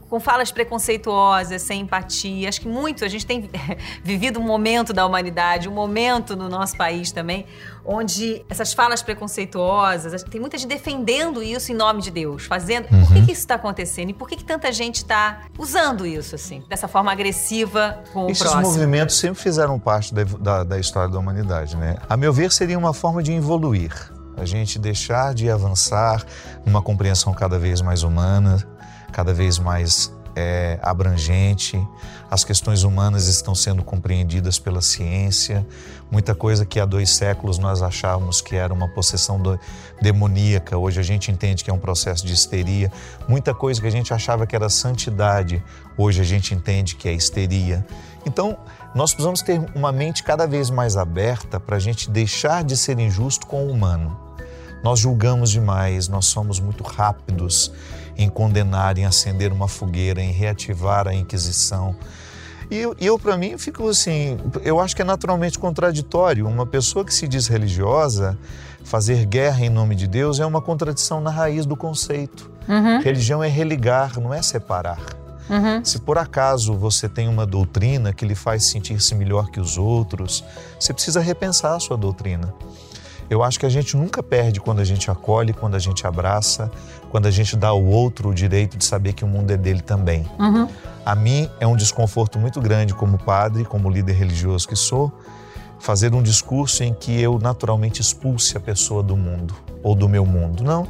com 0.08 0.20
falas 0.20 0.50
preconceituosas, 0.50 1.62
sem 1.62 1.80
empatia. 1.80 2.48
Acho 2.48 2.60
que 2.60 2.68
muito, 2.68 3.04
a 3.04 3.08
gente 3.08 3.26
tem 3.26 3.50
vivido 4.02 4.38
um 4.40 4.42
momento 4.42 4.92
da 4.92 5.04
humanidade, 5.04 5.68
um 5.68 5.72
momento 5.72 6.36
no 6.36 6.48
nosso 6.48 6.76
país 6.76 7.10
também, 7.10 7.46
onde 7.84 8.44
essas 8.48 8.72
falas 8.72 9.02
preconceituosas, 9.02 10.22
tem 10.24 10.40
muita 10.40 10.58
gente 10.58 10.68
defendendo 10.68 11.42
isso 11.42 11.72
em 11.72 11.74
nome 11.74 12.02
de 12.02 12.10
Deus, 12.10 12.44
fazendo. 12.44 12.86
Uhum. 12.90 13.06
Por 13.06 13.14
que, 13.14 13.26
que 13.26 13.32
isso 13.32 13.40
está 13.40 13.54
acontecendo? 13.54 14.10
E 14.10 14.14
por 14.14 14.28
que, 14.28 14.36
que 14.36 14.44
tanta 14.44 14.70
gente 14.72 14.96
está 14.96 15.42
usando 15.58 16.06
isso, 16.06 16.34
assim, 16.34 16.62
dessa 16.68 16.88
forma 16.88 17.12
agressiva 17.12 18.02
com 18.12 18.26
o 18.26 18.30
Esses 18.30 18.42
próximo? 18.42 18.62
Esses 18.62 18.76
movimentos 18.76 19.16
sempre 19.16 19.40
fizeram 19.40 19.78
parte 19.78 20.14
da, 20.14 20.24
da, 20.24 20.64
da 20.64 20.78
história 20.78 21.10
da 21.10 21.18
humanidade, 21.18 21.76
né? 21.76 21.96
A 22.08 22.16
meu 22.16 22.32
ver, 22.32 22.52
seria 22.52 22.78
uma 22.78 22.92
forma 22.92 23.22
de 23.22 23.32
evoluir. 23.32 24.15
A 24.36 24.44
gente 24.44 24.78
deixar 24.78 25.34
de 25.34 25.50
avançar 25.50 26.24
numa 26.64 26.82
compreensão 26.82 27.32
cada 27.32 27.58
vez 27.58 27.80
mais 27.80 28.02
humana, 28.02 28.62
cada 29.12 29.32
vez 29.32 29.58
mais 29.58 30.12
é, 30.36 30.78
abrangente, 30.82 31.82
as 32.30 32.44
questões 32.44 32.82
humanas 32.82 33.26
estão 33.26 33.54
sendo 33.54 33.82
compreendidas 33.82 34.58
pela 34.58 34.82
ciência, 34.82 35.66
muita 36.10 36.34
coisa 36.34 36.66
que 36.66 36.78
há 36.78 36.84
dois 36.84 37.10
séculos 37.10 37.56
nós 37.56 37.80
achávamos 37.80 38.42
que 38.42 38.54
era 38.54 38.72
uma 38.74 38.86
possessão 38.88 39.40
do, 39.40 39.58
demoníaca, 40.02 40.76
hoje 40.76 41.00
a 41.00 41.02
gente 41.02 41.30
entende 41.30 41.64
que 41.64 41.70
é 41.70 41.72
um 41.72 41.78
processo 41.78 42.26
de 42.26 42.34
histeria, 42.34 42.92
muita 43.26 43.54
coisa 43.54 43.80
que 43.80 43.86
a 43.86 43.90
gente 43.90 44.12
achava 44.12 44.46
que 44.46 44.54
era 44.54 44.68
santidade, 44.68 45.64
hoje 45.96 46.20
a 46.20 46.24
gente 46.24 46.52
entende 46.54 46.96
que 46.96 47.08
é 47.08 47.12
histeria. 47.14 47.86
Então, 48.26 48.58
nós 48.94 49.12
precisamos 49.12 49.40
ter 49.40 49.58
uma 49.74 49.92
mente 49.92 50.22
cada 50.22 50.46
vez 50.46 50.68
mais 50.68 50.96
aberta 50.96 51.58
para 51.58 51.76
a 51.76 51.80
gente 51.80 52.10
deixar 52.10 52.62
de 52.62 52.76
ser 52.76 52.98
injusto 52.98 53.46
com 53.46 53.66
o 53.66 53.70
humano. 53.70 54.25
Nós 54.86 55.00
julgamos 55.00 55.50
demais, 55.50 56.06
nós 56.06 56.26
somos 56.26 56.60
muito 56.60 56.84
rápidos 56.84 57.72
em 58.16 58.28
condenar, 58.28 58.96
em 58.96 59.04
acender 59.04 59.52
uma 59.52 59.66
fogueira, 59.66 60.22
em 60.22 60.30
reativar 60.30 61.08
a 61.08 61.12
Inquisição. 61.12 61.96
E 62.70 62.76
eu, 62.76 62.94
eu 63.00 63.18
para 63.18 63.36
mim, 63.36 63.58
fico 63.58 63.88
assim, 63.88 64.38
eu 64.62 64.78
acho 64.78 64.94
que 64.94 65.02
é 65.02 65.04
naturalmente 65.04 65.58
contraditório. 65.58 66.46
Uma 66.46 66.64
pessoa 66.64 67.04
que 67.04 67.12
se 67.12 67.26
diz 67.26 67.48
religiosa 67.48 68.38
fazer 68.84 69.26
guerra 69.26 69.66
em 69.66 69.70
nome 69.70 69.96
de 69.96 70.06
Deus 70.06 70.38
é 70.38 70.46
uma 70.46 70.62
contradição 70.62 71.20
na 71.20 71.30
raiz 71.30 71.66
do 71.66 71.74
conceito. 71.74 72.48
Uhum. 72.68 73.00
Religião 73.00 73.42
é 73.42 73.48
religar, 73.48 74.20
não 74.20 74.32
é 74.32 74.40
separar. 74.40 75.00
Uhum. 75.50 75.84
Se 75.84 75.98
por 75.98 76.16
acaso 76.16 76.74
você 76.74 77.08
tem 77.08 77.26
uma 77.26 77.44
doutrina 77.44 78.12
que 78.12 78.24
lhe 78.24 78.36
faz 78.36 78.66
sentir-se 78.66 79.16
melhor 79.16 79.50
que 79.50 79.58
os 79.58 79.76
outros, 79.76 80.44
você 80.78 80.94
precisa 80.94 81.20
repensar 81.20 81.74
a 81.74 81.80
sua 81.80 81.96
doutrina. 81.96 82.54
Eu 83.28 83.42
acho 83.42 83.58
que 83.58 83.66
a 83.66 83.68
gente 83.68 83.96
nunca 83.96 84.22
perde 84.22 84.60
quando 84.60 84.80
a 84.80 84.84
gente 84.84 85.10
acolhe, 85.10 85.52
quando 85.52 85.74
a 85.74 85.78
gente 85.78 86.06
abraça, 86.06 86.70
quando 87.10 87.26
a 87.26 87.30
gente 87.30 87.56
dá 87.56 87.68
ao 87.68 87.82
outro 87.82 88.30
o 88.30 88.34
direito 88.34 88.76
de 88.76 88.84
saber 88.84 89.12
que 89.12 89.24
o 89.24 89.28
mundo 89.28 89.50
é 89.50 89.56
dele 89.56 89.80
também. 89.80 90.24
Uhum. 90.38 90.68
A 91.04 91.14
mim 91.14 91.48
é 91.58 91.66
um 91.66 91.76
desconforto 91.76 92.38
muito 92.38 92.60
grande 92.60 92.94
como 92.94 93.18
padre, 93.18 93.64
como 93.64 93.90
líder 93.90 94.12
religioso 94.12 94.68
que 94.68 94.76
sou, 94.76 95.12
fazer 95.78 96.14
um 96.14 96.22
discurso 96.22 96.82
em 96.82 96.94
que 96.94 97.20
eu 97.20 97.38
naturalmente 97.38 98.00
expulse 98.00 98.56
a 98.56 98.60
pessoa 98.60 99.02
do 99.02 99.16
mundo 99.16 99.54
ou 99.82 99.94
do 99.94 100.08
meu 100.08 100.24
mundo. 100.24 100.62
Não. 100.62 100.86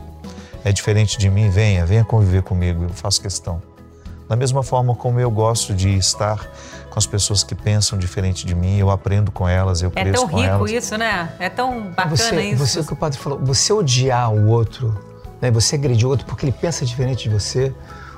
É 0.64 0.72
diferente 0.72 1.18
de 1.18 1.30
mim, 1.30 1.48
venha, 1.48 1.86
venha 1.86 2.04
conviver 2.04 2.42
comigo, 2.42 2.84
eu 2.84 2.88
faço 2.88 3.20
questão. 3.22 3.62
Da 4.28 4.34
mesma 4.34 4.62
forma 4.62 4.94
como 4.94 5.20
eu 5.20 5.30
gosto 5.30 5.72
de 5.72 5.96
estar 5.96 6.50
com 6.96 6.98
as 6.98 7.06
pessoas 7.06 7.44
que 7.44 7.54
pensam 7.54 7.98
diferente 7.98 8.46
de 8.46 8.54
mim, 8.54 8.78
eu 8.78 8.90
aprendo 8.90 9.30
com 9.30 9.46
elas, 9.46 9.82
eu 9.82 9.90
cresço 9.90 10.26
com 10.26 10.38
elas. 10.38 10.46
É 10.46 10.48
tão 10.48 10.64
rico 10.64 10.78
isso, 10.78 10.96
né? 10.96 11.28
É 11.38 11.50
tão 11.50 11.82
bacana 11.90 12.16
você, 12.16 12.40
isso. 12.40 12.66
Você, 12.66 12.80
o 12.80 12.84
que 12.86 12.92
o 12.94 12.96
padre 12.96 13.18
falou, 13.18 13.38
você 13.38 13.70
odiar 13.70 14.32
o 14.32 14.48
outro, 14.48 14.98
né? 15.38 15.50
você 15.50 15.74
agredir 15.74 16.06
o 16.06 16.10
outro 16.10 16.24
porque 16.24 16.46
ele 16.46 16.52
pensa 16.52 16.86
diferente 16.86 17.24
de 17.24 17.28
você, 17.28 17.70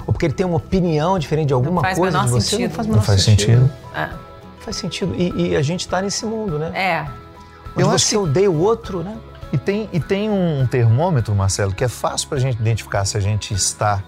ou 0.07 0.13
porque 0.13 0.27
ele 0.27 0.33
tem 0.33 0.47
uma 0.47 0.59
opinião 0.59 1.19
diferente 1.19 1.49
de 1.49 1.55
alguma 1.55 1.83
coisa 1.83 2.21
de 2.21 2.29
você, 2.29 2.51
sentido. 2.51 2.69
não 2.69 2.77
faz, 2.77 2.87
não 2.87 3.03
faz 3.03 3.23
sentido. 3.23 3.63
sentido. 3.63 3.73
É. 3.97 4.07
Não 4.07 4.61
faz 4.61 4.77
sentido. 4.77 5.15
E, 5.17 5.49
e 5.49 5.57
a 5.57 5.63
gente 5.63 5.81
está 5.81 6.01
nesse 6.01 6.25
mundo, 6.25 6.57
né? 6.57 6.71
É. 6.73 7.07
Onde 7.73 7.83
eu 7.83 7.91
você 7.91 8.11
que... 8.11 8.17
odeia 8.17 8.49
o 8.49 8.61
outro, 8.61 9.03
né? 9.03 9.17
E 9.53 9.59
tem, 9.59 9.89
e 9.93 9.99
tem 9.99 10.31
um 10.31 10.65
termômetro, 10.69 11.35
Marcelo, 11.35 11.75
que 11.75 11.83
é 11.83 11.89
fácil 11.89 12.29
para 12.29 12.39
a 12.39 12.41
gente 12.41 12.61
identificar 12.61 13.05
se 13.05 13.17
a 13.17 13.21
gente 13.21 13.53
está 13.53 14.01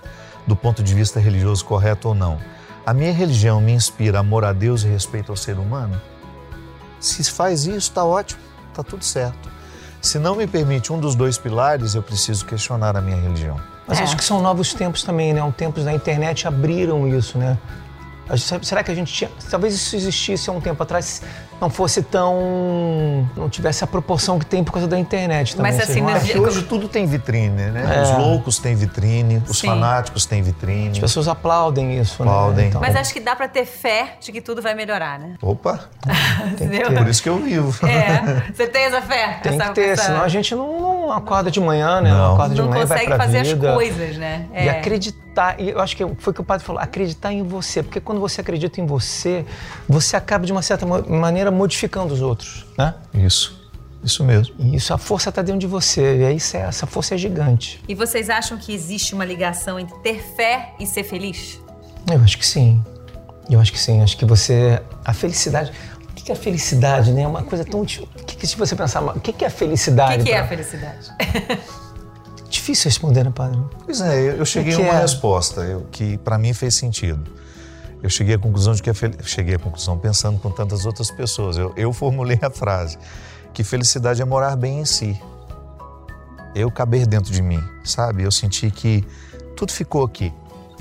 do 0.46 0.54
ponto 0.54 0.80
de 0.80 0.94
vista 0.94 1.18
religioso 1.18 1.64
correto 1.64 2.10
ou 2.10 2.14
não. 2.14 2.38
A 2.84 2.94
minha 2.94 3.12
religião 3.12 3.60
me 3.60 3.72
inspira 3.72 4.20
amor 4.20 4.44
a 4.44 4.52
Deus 4.52 4.82
e 4.82 4.88
respeito 4.88 5.30
ao 5.30 5.36
ser 5.36 5.58
humano? 5.58 6.00
Se 6.98 7.24
faz 7.30 7.66
isso, 7.66 7.76
está 7.76 8.04
ótimo, 8.04 8.40
está 8.68 8.82
tudo 8.82 9.04
certo. 9.04 9.50
Se 10.00 10.18
não 10.18 10.34
me 10.34 10.46
permite 10.46 10.92
um 10.92 10.98
dos 10.98 11.14
dois 11.14 11.36
pilares, 11.36 11.94
eu 11.94 12.02
preciso 12.02 12.44
questionar 12.46 12.96
a 12.96 13.00
minha 13.00 13.20
religião. 13.20 13.60
Mas 13.86 14.00
é. 14.00 14.02
acho 14.02 14.16
que 14.16 14.24
são 14.24 14.40
novos 14.40 14.72
tempos 14.72 15.02
também, 15.02 15.34
né? 15.34 15.42
Os 15.42 15.54
tempos 15.54 15.84
da 15.84 15.92
internet 15.92 16.48
abriram 16.48 17.06
isso, 17.06 17.36
né? 17.36 17.58
Será 18.62 18.82
que 18.82 18.90
a 18.90 18.94
gente 18.94 19.12
tinha. 19.12 19.30
Talvez 19.50 19.74
isso 19.74 19.96
existisse 19.96 20.48
há 20.48 20.52
um 20.52 20.60
tempo 20.60 20.82
atrás, 20.82 21.22
não 21.60 21.68
fosse 21.68 22.02
tão. 22.02 23.28
não 23.36 23.48
tivesse 23.48 23.84
a 23.84 23.86
proporção 23.86 24.38
que 24.38 24.46
tem 24.46 24.64
por 24.64 24.72
causa 24.72 24.88
da 24.88 24.98
internet 24.98 25.56
também. 25.56 25.72
Mas 25.72 25.82
assim, 25.82 26.00
mas 26.00 26.34
hoje 26.34 26.62
tudo 26.62 26.88
tem 26.88 27.06
vitrine, 27.06 27.70
né? 27.70 27.98
É. 27.98 28.02
Os 28.02 28.10
loucos 28.18 28.58
têm 28.58 28.74
vitrine, 28.74 29.42
os 29.48 29.58
Sim. 29.58 29.68
fanáticos 29.68 30.24
têm 30.24 30.42
vitrine. 30.42 30.90
As 30.90 30.98
pessoas 30.98 31.28
aplaudem 31.28 31.98
isso, 31.98 32.24
né? 32.24 32.30
aplaudem. 32.30 32.64
né? 32.64 32.68
Então... 32.68 32.80
Mas 32.80 32.96
acho 32.96 33.12
que 33.12 33.20
dá 33.20 33.36
para 33.36 33.48
ter 33.48 33.66
fé 33.66 34.16
de 34.20 34.32
que 34.32 34.40
tudo 34.40 34.62
vai 34.62 34.74
melhorar, 34.74 35.18
né? 35.18 35.34
Opa! 35.42 35.80
Por 36.96 37.08
isso 37.08 37.22
que 37.22 37.28
eu 37.28 37.38
vivo. 37.38 37.86
É. 37.86 38.52
Você 38.52 38.66
tem 38.66 38.84
essa 38.84 39.02
fé? 39.02 39.38
Tem 39.42 39.54
essa, 39.54 39.68
que 39.68 39.74
ter, 39.74 39.88
essa... 39.90 40.04
senão 40.04 40.22
a 40.22 40.28
gente 40.28 40.54
não, 40.54 40.80
não 40.80 41.12
acorda 41.12 41.50
de 41.50 41.60
manhã, 41.60 42.00
né? 42.00 42.10
Não, 42.10 42.18
não 42.18 42.34
acorda 42.34 42.54
de 42.54 42.60
não 42.60 42.68
manhã, 42.68 42.82
consegue 42.82 43.06
vai 43.08 43.16
pra 43.16 43.24
fazer 43.24 43.44
vida. 43.44 43.68
as 43.68 43.74
coisas, 43.74 44.16
né? 44.16 44.46
É. 44.52 44.64
E 44.64 44.68
acreditar. 44.68 45.60
E 45.60 45.70
eu 45.70 45.80
acho 45.80 45.96
que 45.96 46.06
foi 46.18 46.30
o 46.30 46.34
que 46.34 46.40
o 46.40 46.44
padre 46.44 46.64
falou, 46.64 46.80
acreditar 46.80 47.32
em 47.32 47.42
você. 47.42 47.82
Porque 47.82 48.00
quando 48.00 48.20
você 48.20 48.40
acredita 48.40 48.80
em 48.80 48.86
você, 48.86 49.44
você 49.88 50.16
acaba, 50.16 50.44
de 50.44 50.52
uma 50.52 50.62
certa 50.62 50.86
maneira, 50.86 51.49
modificando 51.50 52.14
os 52.14 52.20
outros, 52.20 52.66
né? 52.76 52.94
Isso. 53.14 53.60
Isso 54.02 54.24
mesmo. 54.24 54.54
E 54.58 54.76
isso, 54.76 54.94
a 54.94 54.98
força 54.98 55.28
está 55.28 55.42
dentro 55.42 55.60
de 55.60 55.66
você. 55.66 56.18
E 56.18 56.24
aí 56.24 56.36
essa 56.36 56.86
força 56.86 57.14
é 57.14 57.18
gigante. 57.18 57.82
E 57.86 57.94
vocês 57.94 58.30
acham 58.30 58.56
que 58.56 58.72
existe 58.72 59.14
uma 59.14 59.24
ligação 59.24 59.78
entre 59.78 59.94
ter 59.98 60.22
fé 60.36 60.74
e 60.80 60.86
ser 60.86 61.04
feliz? 61.04 61.60
Eu 62.10 62.20
acho 62.22 62.38
que 62.38 62.46
sim. 62.46 62.82
Eu 63.48 63.60
acho 63.60 63.72
que 63.72 63.78
sim. 63.78 64.02
Acho 64.02 64.16
que 64.16 64.24
você. 64.24 64.80
A 65.04 65.12
felicidade. 65.12 65.72
O 66.10 66.14
que 66.14 66.32
é 66.32 66.34
a 66.34 66.38
felicidade, 66.38 67.12
né? 67.12 67.22
É 67.22 67.26
uma 67.26 67.42
coisa 67.42 67.64
tão. 67.64 67.82
O 67.82 67.84
que, 67.84 68.46
se 68.46 68.56
você 68.56 68.74
pensar. 68.74 69.02
O 69.02 69.20
que 69.20 69.44
é 69.44 69.48
a 69.48 69.50
felicidade? 69.50 70.22
O 70.22 70.24
que, 70.24 70.30
que 70.30 70.36
é 70.36 70.38
a 70.38 70.48
felicidade? 70.48 71.10
Difícil 72.48 72.86
responder, 72.86 73.24
né, 73.24 73.32
padre? 73.34 73.60
Pois 73.84 74.00
é, 74.00 74.32
eu 74.38 74.44
cheguei 74.44 74.74
a 74.74 74.78
uma 74.78 74.94
é? 74.94 75.00
resposta 75.00 75.60
eu, 75.60 75.86
que 75.92 76.18
para 76.18 76.36
mim 76.36 76.52
fez 76.52 76.74
sentido. 76.74 77.24
Eu 78.02 78.08
cheguei 78.08 78.34
à 78.34 78.38
conclusão 78.38 78.74
de 78.74 78.82
que 78.82 78.90
a 78.90 78.94
fel... 78.94 79.10
cheguei 79.22 79.54
à 79.54 79.58
conclusão 79.58 79.98
pensando 79.98 80.38
com 80.38 80.50
tantas 80.50 80.86
outras 80.86 81.10
pessoas. 81.10 81.56
Eu, 81.56 81.72
eu 81.76 81.92
formulei 81.92 82.38
a 82.42 82.50
frase 82.50 82.98
que 83.52 83.64
felicidade 83.64 84.22
é 84.22 84.24
morar 84.24 84.56
bem 84.56 84.80
em 84.80 84.84
si. 84.84 85.20
Eu 86.54 86.70
caber 86.70 87.06
dentro 87.06 87.32
de 87.32 87.42
mim, 87.42 87.62
sabe? 87.84 88.22
Eu 88.22 88.30
senti 88.30 88.70
que 88.70 89.04
tudo 89.56 89.72
ficou 89.72 90.04
aqui. 90.04 90.32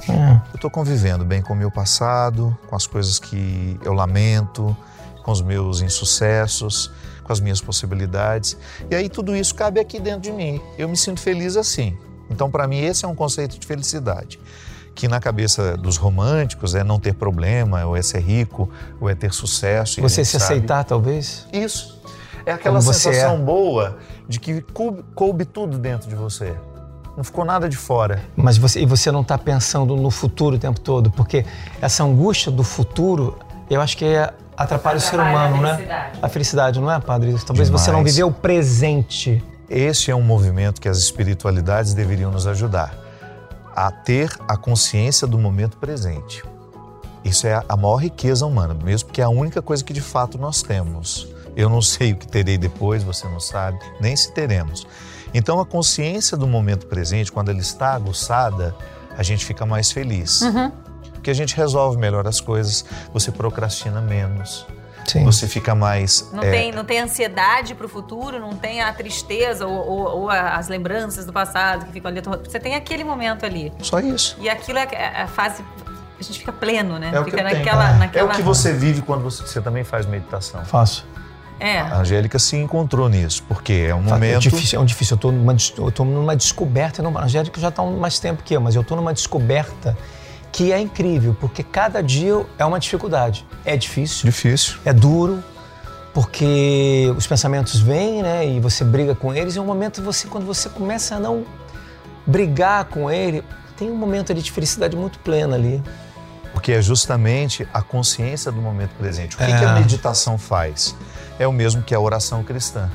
É. 0.08 0.42
Eu 0.52 0.56
estou 0.56 0.70
convivendo 0.70 1.26
bem 1.26 1.42
com 1.42 1.54
o 1.54 1.56
meu 1.56 1.70
passado, 1.70 2.58
com 2.68 2.76
as 2.76 2.88
coisas 2.88 3.20
que 3.20 3.78
eu 3.84 3.94
lamento, 3.94 4.76
com 5.24 5.32
os 5.32 5.42
meus 5.42 5.82
insucessos, 5.82 6.92
com 7.24 7.34
as 7.34 7.40
minhas 7.40 7.62
possibilidades. 7.62 8.58
E 8.90 8.96
aí 8.96 9.10
tudo 9.10 9.36
isso 9.36 9.54
cabe 9.54 9.80
aqui 9.80 10.00
dentro 10.00 10.22
de 10.22 10.32
mim. 10.32 10.62
Eu 10.78 10.88
me 10.88 10.98
sinto 10.98 11.20
feliz 11.20 11.56
assim. 11.58 11.98
Então, 12.30 12.50
para 12.50 12.68
mim, 12.68 12.80
esse 12.80 13.06
é 13.06 13.08
um 13.08 13.16
conceito 13.16 13.60
de 13.60 13.66
felicidade. 13.66 14.40
Que 15.00 15.08
na 15.08 15.22
cabeça 15.22 15.78
dos 15.78 15.96
românticos 15.96 16.76
é 16.76 16.84
não 16.84 17.00
ter 17.00 17.14
problema, 17.14 17.86
ou 17.86 17.96
é 17.96 18.02
ser 18.02 18.20
rico, 18.20 18.70
ou 19.00 19.10
é 19.10 19.16
ter 19.16 19.32
sucesso. 19.32 20.02
Você 20.02 20.26
se 20.26 20.32
sabe. 20.38 20.44
aceitar, 20.44 20.84
talvez? 20.84 21.48
Isso. 21.54 22.02
É 22.46 22.52
aquela 22.52 22.82
sensação 22.82 23.36
é. 23.36 23.38
boa 23.38 23.98
de 24.28 24.42
que 24.42 24.60
coube, 24.60 25.06
coube 25.16 25.46
tudo 25.46 25.78
dentro 25.78 26.10
de 26.10 26.16
você. 26.16 26.54
Não 27.16 27.24
ficou 27.24 27.46
nada 27.46 27.70
de 27.70 27.78
fora. 27.78 28.22
Mas 28.36 28.58
você, 28.58 28.82
e 28.82 28.86
você 28.86 29.10
não 29.10 29.22
está 29.22 29.38
pensando 29.38 29.96
no 29.96 30.12
futuro 30.12 30.58
o 30.58 30.60
tempo 30.60 30.82
todo, 30.82 31.10
porque 31.12 31.46
essa 31.82 32.04
angústia 32.04 32.52
do 32.52 32.66
futuro, 32.66 33.40
eu 33.70 33.80
acho 33.80 33.96
que 33.96 34.04
é, 34.04 34.34
atrapalha 34.58 34.98
o 34.98 35.02
ser 35.02 35.18
humano, 35.18 35.66
a 35.66 35.78
né? 35.78 36.12
A 36.22 36.28
felicidade, 36.28 36.78
não 36.78 36.92
é, 36.92 37.00
Padre? 37.00 37.34
Talvez 37.46 37.70
Demais. 37.70 37.86
você 37.86 37.90
não 37.90 38.04
viveu 38.04 38.28
o 38.28 38.34
presente. 38.34 39.42
Esse 39.70 40.12
é 40.12 40.16
um 40.16 40.24
movimento 40.24 40.82
que 40.82 40.90
as 40.90 40.98
espiritualidades 40.98 41.94
deveriam 41.94 42.34
nos 42.34 42.46
ajudar 42.46 42.99
a 43.88 43.92
ter 43.92 44.38
a 44.46 44.58
consciência 44.58 45.26
do 45.26 45.38
momento 45.38 45.78
presente. 45.78 46.44
Isso 47.24 47.48
é 47.48 47.64
a 47.68 47.78
maior 47.78 47.96
riqueza 47.96 48.46
humana, 48.46 48.74
mesmo 48.74 49.08
porque 49.08 49.22
é 49.22 49.24
a 49.24 49.30
única 49.30 49.62
coisa 49.62 49.82
que 49.86 49.94
de 49.94 50.02
fato 50.02 50.38
nós 50.38 50.62
temos. 50.62 51.30
Eu 51.56 51.70
não 51.70 51.80
sei 51.82 52.12
o 52.12 52.18
que 52.18 52.28
terei 52.28 52.58
depois, 52.58 53.04
você 53.04 53.26
não 53.30 53.40
sabe, 53.40 53.80
nem 54.02 54.14
se 54.18 54.34
teremos. 54.34 54.86
Então, 55.34 55.62
a 55.62 55.66
consciência 55.66 56.36
do 56.36 56.46
momento 56.46 56.88
presente, 56.88 57.32
quando 57.32 57.50
ela 57.52 57.60
está 57.60 57.94
aguçada, 57.94 58.76
a 59.18 59.24
gente 59.24 59.46
fica 59.46 59.66
mais 59.66 59.92
feliz. 59.92 60.42
Uhum. 60.42 60.72
Porque 61.14 61.30
a 61.30 61.34
gente 61.34 61.56
resolve 61.56 61.98
melhor 61.98 62.28
as 62.28 62.42
coisas, 62.42 62.84
você 63.14 63.32
procrastina 63.32 64.02
menos. 64.02 64.68
Sim. 65.12 65.24
Você 65.26 65.48
fica 65.48 65.74
mais. 65.74 66.30
Não, 66.32 66.44
é... 66.44 66.52
tem, 66.52 66.72
não 66.72 66.84
tem 66.84 67.00
ansiedade 67.00 67.74
para 67.74 67.86
o 67.86 67.90
futuro, 67.90 68.40
não 68.40 68.56
tem 68.56 68.82
a 68.82 68.94
tristeza 68.94 69.66
ou, 69.66 69.88
ou, 69.88 70.18
ou, 70.22 70.30
as 70.30 70.68
lembranças 70.68 71.26
do 71.26 71.34
passado 71.34 71.86
que 71.86 71.92
ficam 71.92 72.10
ali. 72.10 72.22
Você 72.22 72.60
tem 72.60 72.76
aquele 72.76 73.04
momento 73.04 73.46
ali. 73.46 73.72
Só 73.82 74.00
isso. 74.00 74.38
E 74.40 74.50
aquilo 74.50 74.80
é, 74.80 74.88
é 74.92 75.22
a 75.24 75.28
fase. 75.28 75.64
A 76.20 76.24
gente 76.24 76.40
fica 76.40 76.52
pleno, 76.52 77.00
né? 77.00 77.12
É 77.14 77.24
fica 77.24 77.42
naquela, 77.42 77.94
naquela. 77.94 78.30
É 78.30 78.34
o 78.34 78.36
que 78.36 78.42
você 78.42 78.74
vive 78.74 79.02
quando 79.02 79.24
você, 79.24 79.42
você 79.42 79.62
também 79.62 79.84
faz 79.84 80.06
meditação. 80.06 80.64
Faço. 80.66 81.08
É. 81.60 81.80
A 81.80 81.98
Angélica 81.98 82.40
se 82.40 82.56
encontrou 82.56 83.10
nisso, 83.10 83.44
porque 83.48 83.88
é 83.90 83.96
um 83.96 84.00
é 84.00 84.04
momento. 84.04 84.36
É 84.36 84.40
difícil, 84.40 84.80
é 84.80 84.82
um 84.82 84.86
difícil. 84.86 85.16
Eu 85.16 85.18
estou 85.18 85.32
numa, 85.32 85.56
eu 85.78 85.92
tô 85.92 86.06
numa 86.06 86.36
descoberta. 86.36 87.02
Não, 87.02 87.18
a 87.18 87.24
Angélica 87.24 87.60
já 87.60 87.68
está 87.68 87.84
mais 87.84 88.20
tempo 88.20 88.44
que 88.44 88.56
eu, 88.56 88.62
mas 88.62 88.76
eu 88.76 88.82
estou 88.82 88.96
numa 88.96 89.14
descoberta 89.14 89.98
que 90.52 90.72
é 90.72 90.80
incrível, 90.80 91.36
porque 91.40 91.64
cada 91.64 92.02
dia 92.02 92.46
é 92.58 92.66
uma 92.66 92.80
dificuldade. 92.80 93.46
É 93.64 93.78
difícil. 93.78 94.26
Difícil. 94.26 94.78
É 94.84 94.92
duro, 94.94 95.44
porque 96.14 97.14
os 97.16 97.28
pensamentos 97.28 97.80
vêm, 97.80 98.22
né? 98.24 98.48
E 98.48 98.60
você 98.60 98.84
briga 98.84 99.14
com 99.14 99.34
eles. 99.34 99.56
E 99.56 99.60
é 99.60 99.62
um 99.62 99.66
momento 99.66 100.02
você, 100.02 100.28
quando 100.28 100.46
você 100.46 100.70
começa 100.70 101.16
a 101.16 101.20
não 101.20 101.46
brigar 102.26 102.86
com 102.86 103.10
ele, 103.10 103.44
tem 103.78 103.90
um 103.92 103.96
momento 103.96 104.32
ali 104.32 104.42
de 104.42 104.52
felicidade 104.52 104.96
muito 104.96 105.20
plena 105.20 105.56
ali. 105.56 105.82
Porque 106.54 106.72
é 106.72 106.82
justamente 106.82 107.68
a 107.74 107.82
consciência 107.82 108.52
do 108.52 108.62
momento 108.62 108.92
presente. 108.98 109.36
O 109.36 109.38
que, 109.38 109.44
é. 109.44 109.60
que 109.60 109.66
a 109.66 109.74
meditação 109.74 110.38
faz? 110.38 110.96
é 111.40 111.48
o 111.48 111.54
mesmo 111.54 111.82
que 111.82 111.96
a 111.96 112.00
oração 112.00 112.44
cristã. 112.44 112.92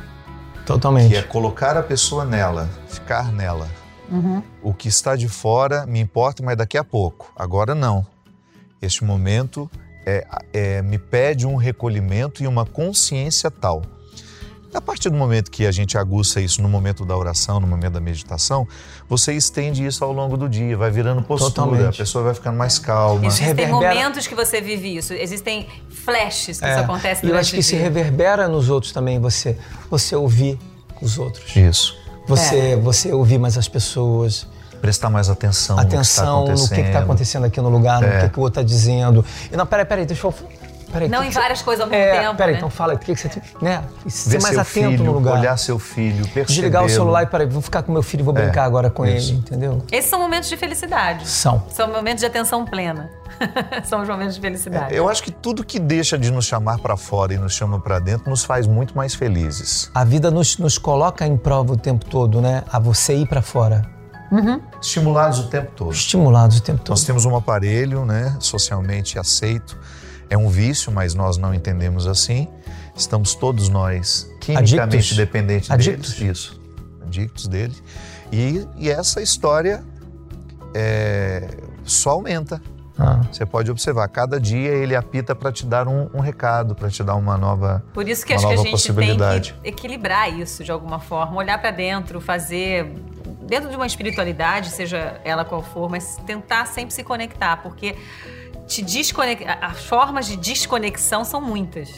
Totalmente. 0.66 1.08
Que 1.08 1.16
é 1.16 1.22
colocar 1.22 1.76
a 1.76 1.82
pessoa 1.82 2.24
nela, 2.24 2.68
ficar 2.86 3.32
nela. 3.32 3.66
Uhum. 4.10 4.42
O 4.62 4.74
que 4.74 4.88
está 4.88 5.16
de 5.16 5.28
fora 5.28 5.86
me 5.86 6.00
importa, 6.00 6.42
mas 6.42 6.56
daqui 6.56 6.76
a 6.76 6.84
pouco. 6.84 7.32
Agora 7.36 7.74
não. 7.74 8.06
Este 8.80 9.04
momento 9.04 9.70
é, 10.04 10.26
é, 10.52 10.82
me 10.82 10.98
pede 10.98 11.46
um 11.46 11.56
recolhimento 11.56 12.42
e 12.42 12.46
uma 12.46 12.66
consciência 12.66 13.50
tal 13.50 13.82
a 14.74 14.80
partir 14.80 15.08
do 15.08 15.16
momento 15.16 15.50
que 15.50 15.66
a 15.66 15.70
gente 15.70 15.96
aguça 15.96 16.40
isso 16.40 16.60
no 16.60 16.68
momento 16.68 17.04
da 17.04 17.16
oração, 17.16 17.60
no 17.60 17.66
momento 17.66 17.92
da 17.92 18.00
meditação, 18.00 18.66
você 19.08 19.32
estende 19.32 19.86
isso 19.86 20.04
ao 20.04 20.12
longo 20.12 20.36
do 20.36 20.48
dia, 20.48 20.76
vai 20.76 20.90
virando 20.90 21.22
postura, 21.22 21.54
Totalmente. 21.54 21.94
a 21.94 21.98
pessoa 21.98 22.24
vai 22.24 22.34
ficando 22.34 22.58
mais 22.58 22.78
calma. 22.78 23.24
Existem 23.24 23.46
reverbera... 23.46 23.94
momentos 23.94 24.26
que 24.26 24.34
você 24.34 24.60
vive 24.60 24.96
isso, 24.96 25.14
existem 25.14 25.68
flashes 25.88 26.58
que 26.58 26.66
é. 26.66 26.72
isso 26.72 26.80
acontece 26.80 27.24
E 27.24 27.30
eu 27.30 27.36
acho 27.36 27.52
que 27.52 27.62
se 27.62 27.76
reverbera 27.76 28.48
nos 28.48 28.68
outros 28.68 28.92
também, 28.92 29.20
você, 29.20 29.56
você 29.88 30.16
ouvir 30.16 30.58
os 31.00 31.18
outros. 31.18 31.54
Isso. 31.54 31.96
Você, 32.26 32.56
é. 32.56 32.76
você 32.76 33.12
ouvir 33.12 33.38
mais 33.38 33.58
as 33.58 33.68
pessoas 33.68 34.46
prestar 34.80 35.08
mais 35.08 35.30
atenção, 35.30 35.78
atenção 35.78 36.44
no 36.44 36.68
que 36.68 36.80
está 36.80 36.98
acontecendo 36.98 37.44
aqui 37.44 37.58
no 37.58 37.70
lugar, 37.70 38.02
no 38.02 38.06
é. 38.06 38.20
que, 38.20 38.28
que 38.28 38.38
o 38.38 38.42
outro 38.42 38.60
está 38.60 38.62
dizendo. 38.62 39.24
E 39.50 39.56
não, 39.56 39.66
peraí, 39.66 39.86
peraí, 39.86 40.04
deixa 40.04 40.26
eu 40.26 40.34
Peraí, 40.94 41.08
não 41.08 41.24
em 41.24 41.30
várias 41.30 41.60
coisas 41.60 41.84
ao 41.84 41.90
mesmo 41.90 42.04
é, 42.04 42.20
tempo. 42.20 42.36
Peraí, 42.36 42.52
né? 42.52 42.58
então 42.58 42.70
fala, 42.70 42.94
o 42.94 42.98
que, 42.98 43.12
que 43.12 43.20
você 43.20 43.28
tem. 43.28 43.42
Né? 43.60 43.82
Ser 44.06 44.40
mais 44.40 44.56
atento 44.56 44.90
filho, 44.90 45.04
no 45.04 45.12
lugar. 45.12 45.40
Olhar 45.40 45.56
seu 45.56 45.76
filho, 45.76 46.22
perceber. 46.28 46.44
Desligar 46.44 46.84
o 46.84 46.88
celular 46.88 47.24
e 47.24 47.26
peraí, 47.26 47.48
vou 47.48 47.60
ficar 47.60 47.82
com 47.82 47.92
meu 47.92 48.02
filho 48.02 48.20
e 48.20 48.22
vou 48.22 48.36
é, 48.36 48.42
brincar 48.42 48.62
agora 48.62 48.88
com 48.88 49.04
isso. 49.04 49.32
ele, 49.32 49.38
entendeu? 49.38 49.82
Esses 49.90 50.08
são 50.08 50.20
momentos 50.20 50.48
de 50.48 50.56
felicidade. 50.56 51.28
São. 51.28 51.64
São 51.68 51.88
momentos 51.88 52.20
de 52.20 52.26
atenção 52.26 52.64
plena. 52.64 53.10
são 53.82 54.02
os 54.02 54.08
momentos 54.08 54.36
de 54.36 54.40
felicidade. 54.40 54.94
É, 54.94 54.98
eu 55.00 55.08
acho 55.08 55.20
que 55.20 55.32
tudo 55.32 55.64
que 55.64 55.80
deixa 55.80 56.16
de 56.16 56.30
nos 56.30 56.44
chamar 56.44 56.78
para 56.78 56.96
fora 56.96 57.34
e 57.34 57.38
nos 57.38 57.52
chama 57.52 57.80
para 57.80 57.98
dentro 57.98 58.30
nos 58.30 58.44
faz 58.44 58.68
muito 58.68 58.96
mais 58.96 59.16
felizes. 59.16 59.90
A 59.92 60.04
vida 60.04 60.30
nos, 60.30 60.58
nos 60.58 60.78
coloca 60.78 61.26
em 61.26 61.36
prova 61.36 61.72
o 61.72 61.76
tempo 61.76 62.04
todo, 62.04 62.40
né? 62.40 62.62
A 62.72 62.78
você 62.78 63.16
ir 63.16 63.26
para 63.26 63.42
fora. 63.42 63.84
Uhum. 64.30 64.60
Estimulados 64.80 65.40
o 65.40 65.48
tempo 65.48 65.72
todo. 65.74 65.92
Estimulados 65.92 66.58
o 66.58 66.62
tempo 66.62 66.78
todo. 66.78 66.90
Nós 66.90 67.04
temos 67.04 67.24
um 67.24 67.36
aparelho, 67.36 68.04
né, 68.04 68.36
socialmente 68.38 69.18
aceito, 69.18 69.76
é 70.30 70.36
um 70.36 70.48
vício, 70.48 70.92
mas 70.92 71.14
nós 71.14 71.36
não 71.36 71.54
entendemos 71.54 72.06
assim. 72.06 72.48
Estamos 72.96 73.34
todos 73.34 73.68
nós 73.68 74.30
quimicamente 74.40 74.82
Adictos. 74.82 75.16
dependentes 75.16 75.70
Adictos. 75.70 76.14
deles. 76.14 76.36
Isso, 76.36 76.60
adictos 77.04 77.48
dele. 77.48 77.74
E, 78.32 78.66
e 78.76 78.90
essa 78.90 79.20
história 79.20 79.84
é, 80.74 81.48
só 81.84 82.10
aumenta. 82.10 82.60
Ah. 82.96 83.22
Você 83.30 83.44
pode 83.44 83.70
observar, 83.70 84.06
cada 84.08 84.38
dia 84.38 84.70
ele 84.70 84.94
apita 84.94 85.34
para 85.34 85.50
te 85.50 85.66
dar 85.66 85.88
um, 85.88 86.08
um 86.14 86.20
recado, 86.20 86.76
para 86.76 86.88
te 86.88 87.02
dar 87.02 87.16
uma 87.16 87.36
nova 87.36 87.84
Por 87.92 88.08
isso 88.08 88.24
que 88.24 88.32
acho 88.32 88.46
que 88.46 88.52
a 88.52 88.56
gente 88.56 88.92
tem 88.94 89.40
que 89.40 89.54
equilibrar 89.64 90.32
isso 90.32 90.62
de 90.62 90.70
alguma 90.70 91.00
forma, 91.00 91.36
olhar 91.36 91.60
para 91.60 91.72
dentro, 91.72 92.20
fazer 92.20 92.94
dentro 93.42 93.68
de 93.68 93.76
uma 93.76 93.86
espiritualidade, 93.86 94.70
seja 94.70 95.20
ela 95.24 95.44
qual 95.44 95.62
for, 95.62 95.90
mas 95.90 96.16
tentar 96.26 96.66
sempre 96.66 96.94
se 96.94 97.02
conectar, 97.02 97.58
porque 97.58 97.96
te 98.66 98.82
desconectar. 98.82 99.58
As 99.60 99.84
formas 99.84 100.26
de 100.26 100.36
desconexão 100.36 101.24
são 101.24 101.40
muitas. 101.40 101.90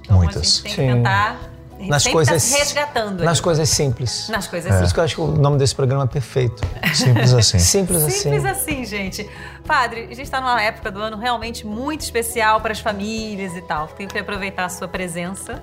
Então, 0.00 0.18
muitas. 0.18 0.36
A 0.36 0.44
gente 0.44 0.62
tem 0.62 0.72
que 0.72 0.76
tentar 0.76 1.52
nas 1.88 2.06
coisas 2.06 2.50
tá 2.50 2.58
resgatando. 2.58 3.24
Nas 3.24 3.40
coisas 3.40 3.68
simples. 3.68 4.28
Nas 4.28 4.46
coisas 4.46 4.72
é. 4.72 4.76
Por 4.76 4.84
isso 4.84 4.94
que 4.94 5.00
eu 5.00 5.04
acho 5.04 5.14
que 5.14 5.20
o 5.20 5.26
nome 5.26 5.58
desse 5.58 5.74
programa 5.74 6.04
é 6.04 6.06
perfeito. 6.06 6.62
Simples 6.94 7.32
assim. 7.32 7.58
Simples 7.60 8.02
assim. 8.02 8.18
Simples 8.18 8.44
assim, 8.44 8.84
gente. 8.84 9.28
Padre, 9.66 10.02
a 10.04 10.14
gente 10.14 10.22
está 10.22 10.40
numa 10.40 10.60
época 10.60 10.90
do 10.90 11.00
ano 11.00 11.16
realmente 11.16 11.66
muito 11.66 12.02
especial 12.02 12.60
para 12.60 12.72
as 12.72 12.80
famílias 12.80 13.54
e 13.56 13.62
tal. 13.62 13.88
Tenho 13.88 14.08
que 14.08 14.18
aproveitar 14.18 14.66
a 14.66 14.68
sua 14.68 14.88
presença, 14.88 15.62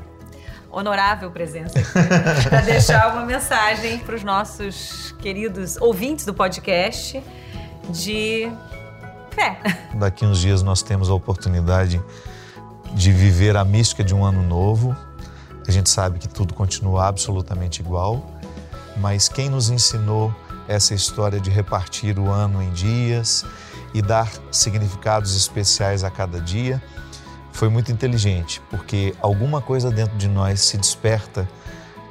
honorável 0.71 1.31
presença, 1.31 1.79
para 2.49 2.61
deixar 2.61 3.13
uma 3.13 3.25
mensagem 3.25 3.99
para 3.99 4.15
os 4.15 4.23
nossos 4.23 5.15
queridos 5.19 5.77
ouvintes 5.77 6.25
do 6.25 6.33
podcast 6.33 7.21
de 7.89 8.51
fé. 9.39 9.57
Daqui 9.95 10.25
uns 10.25 10.39
dias 10.39 10.61
nós 10.61 10.81
temos 10.81 11.09
a 11.09 11.13
oportunidade 11.13 12.01
de 12.93 13.11
viver 13.11 13.55
a 13.55 13.63
mística 13.63 14.03
de 14.03 14.13
um 14.13 14.25
ano 14.25 14.43
novo. 14.43 14.95
A 15.65 15.71
gente 15.71 15.89
sabe 15.89 16.19
que 16.19 16.27
tudo 16.27 16.53
continua 16.53 17.07
absolutamente 17.07 17.81
igual, 17.81 18.25
mas 18.97 19.29
quem 19.29 19.49
nos 19.49 19.69
ensinou 19.69 20.33
essa 20.67 20.93
história 20.93 21.39
de 21.39 21.49
repartir 21.49 22.19
o 22.19 22.29
ano 22.29 22.61
em 22.61 22.71
dias 22.71 23.45
e 23.93 24.01
dar 24.01 24.31
significados 24.51 25.35
especiais 25.35 26.03
a 26.03 26.11
cada 26.11 26.39
dia 26.39 26.81
foi 27.51 27.69
muito 27.69 27.91
inteligente, 27.91 28.61
porque 28.69 29.15
alguma 29.21 29.61
coisa 29.61 29.91
dentro 29.91 30.17
de 30.17 30.27
nós 30.27 30.61
se 30.61 30.77
desperta 30.77 31.47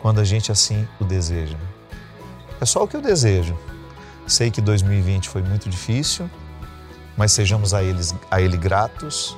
quando 0.03 0.21
a 0.21 0.25
gente 0.25 0.53
assim 0.53 0.87
o 1.01 1.05
deseja. 1.05 1.57
É 2.61 2.65
só 2.65 2.83
o 2.83 2.89
que 2.89 2.97
eu 2.97 3.01
desejo. 3.01 3.57
Sei 4.27 4.51
que 4.51 4.61
2020 4.61 5.29
foi 5.29 5.43
muito 5.43 5.69
difícil, 5.69 6.29
mas 7.19 7.33
sejamos 7.33 7.75
a, 7.75 7.83
eles, 7.83 8.15
a 8.31 8.41
Ele 8.41 8.57
gratos. 8.57 9.37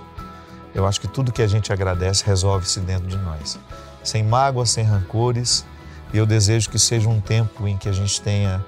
Eu 0.74 0.86
acho 0.86 1.00
que 1.00 1.08
tudo 1.08 1.32
que 1.32 1.40
a 1.40 1.46
gente 1.46 1.72
agradece 1.72 2.24
resolve-se 2.26 2.78
dentro 2.78 3.06
de 3.06 3.16
nós. 3.16 3.58
Sem 4.04 4.22
mágoas, 4.22 4.70
sem 4.70 4.84
rancores. 4.84 5.64
E 6.12 6.18
eu 6.18 6.26
desejo 6.26 6.68
que 6.68 6.78
seja 6.78 7.08
um 7.08 7.22
tempo 7.22 7.66
em 7.66 7.78
que 7.78 7.88
a 7.88 7.92
gente 7.92 8.20
tenha, 8.20 8.62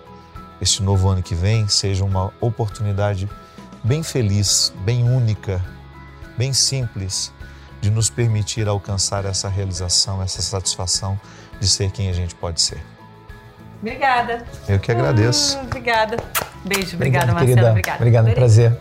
este 0.62 0.82
novo 0.82 1.10
ano 1.10 1.22
que 1.22 1.34
vem, 1.34 1.68
seja 1.68 2.02
uma 2.02 2.32
oportunidade 2.40 3.28
bem 3.84 4.02
feliz, 4.02 4.72
bem 4.78 5.04
única, 5.04 5.62
bem 6.38 6.54
simples, 6.54 7.30
de 7.82 7.90
nos 7.90 8.08
permitir 8.08 8.66
alcançar 8.66 9.26
essa 9.26 9.46
realização, 9.46 10.22
essa 10.22 10.40
satisfação 10.40 11.20
de 11.60 11.68
ser 11.68 11.90
quem 11.90 12.08
a 12.08 12.14
gente 12.14 12.34
pode 12.34 12.62
ser. 12.62 12.82
Obrigada. 13.78 14.46
Eu 14.66 14.78
que 14.78 14.90
agradeço. 14.90 15.58
Hum, 15.58 15.64
obrigada. 15.64 16.16
Beijo, 16.64 16.96
obrigada, 16.96 17.26
Marcela. 17.26 17.46
Querida. 17.46 17.70
Obrigada. 17.70 17.98
Obrigado, 17.98 18.28
um 18.28 18.34
prazer. 18.34 18.80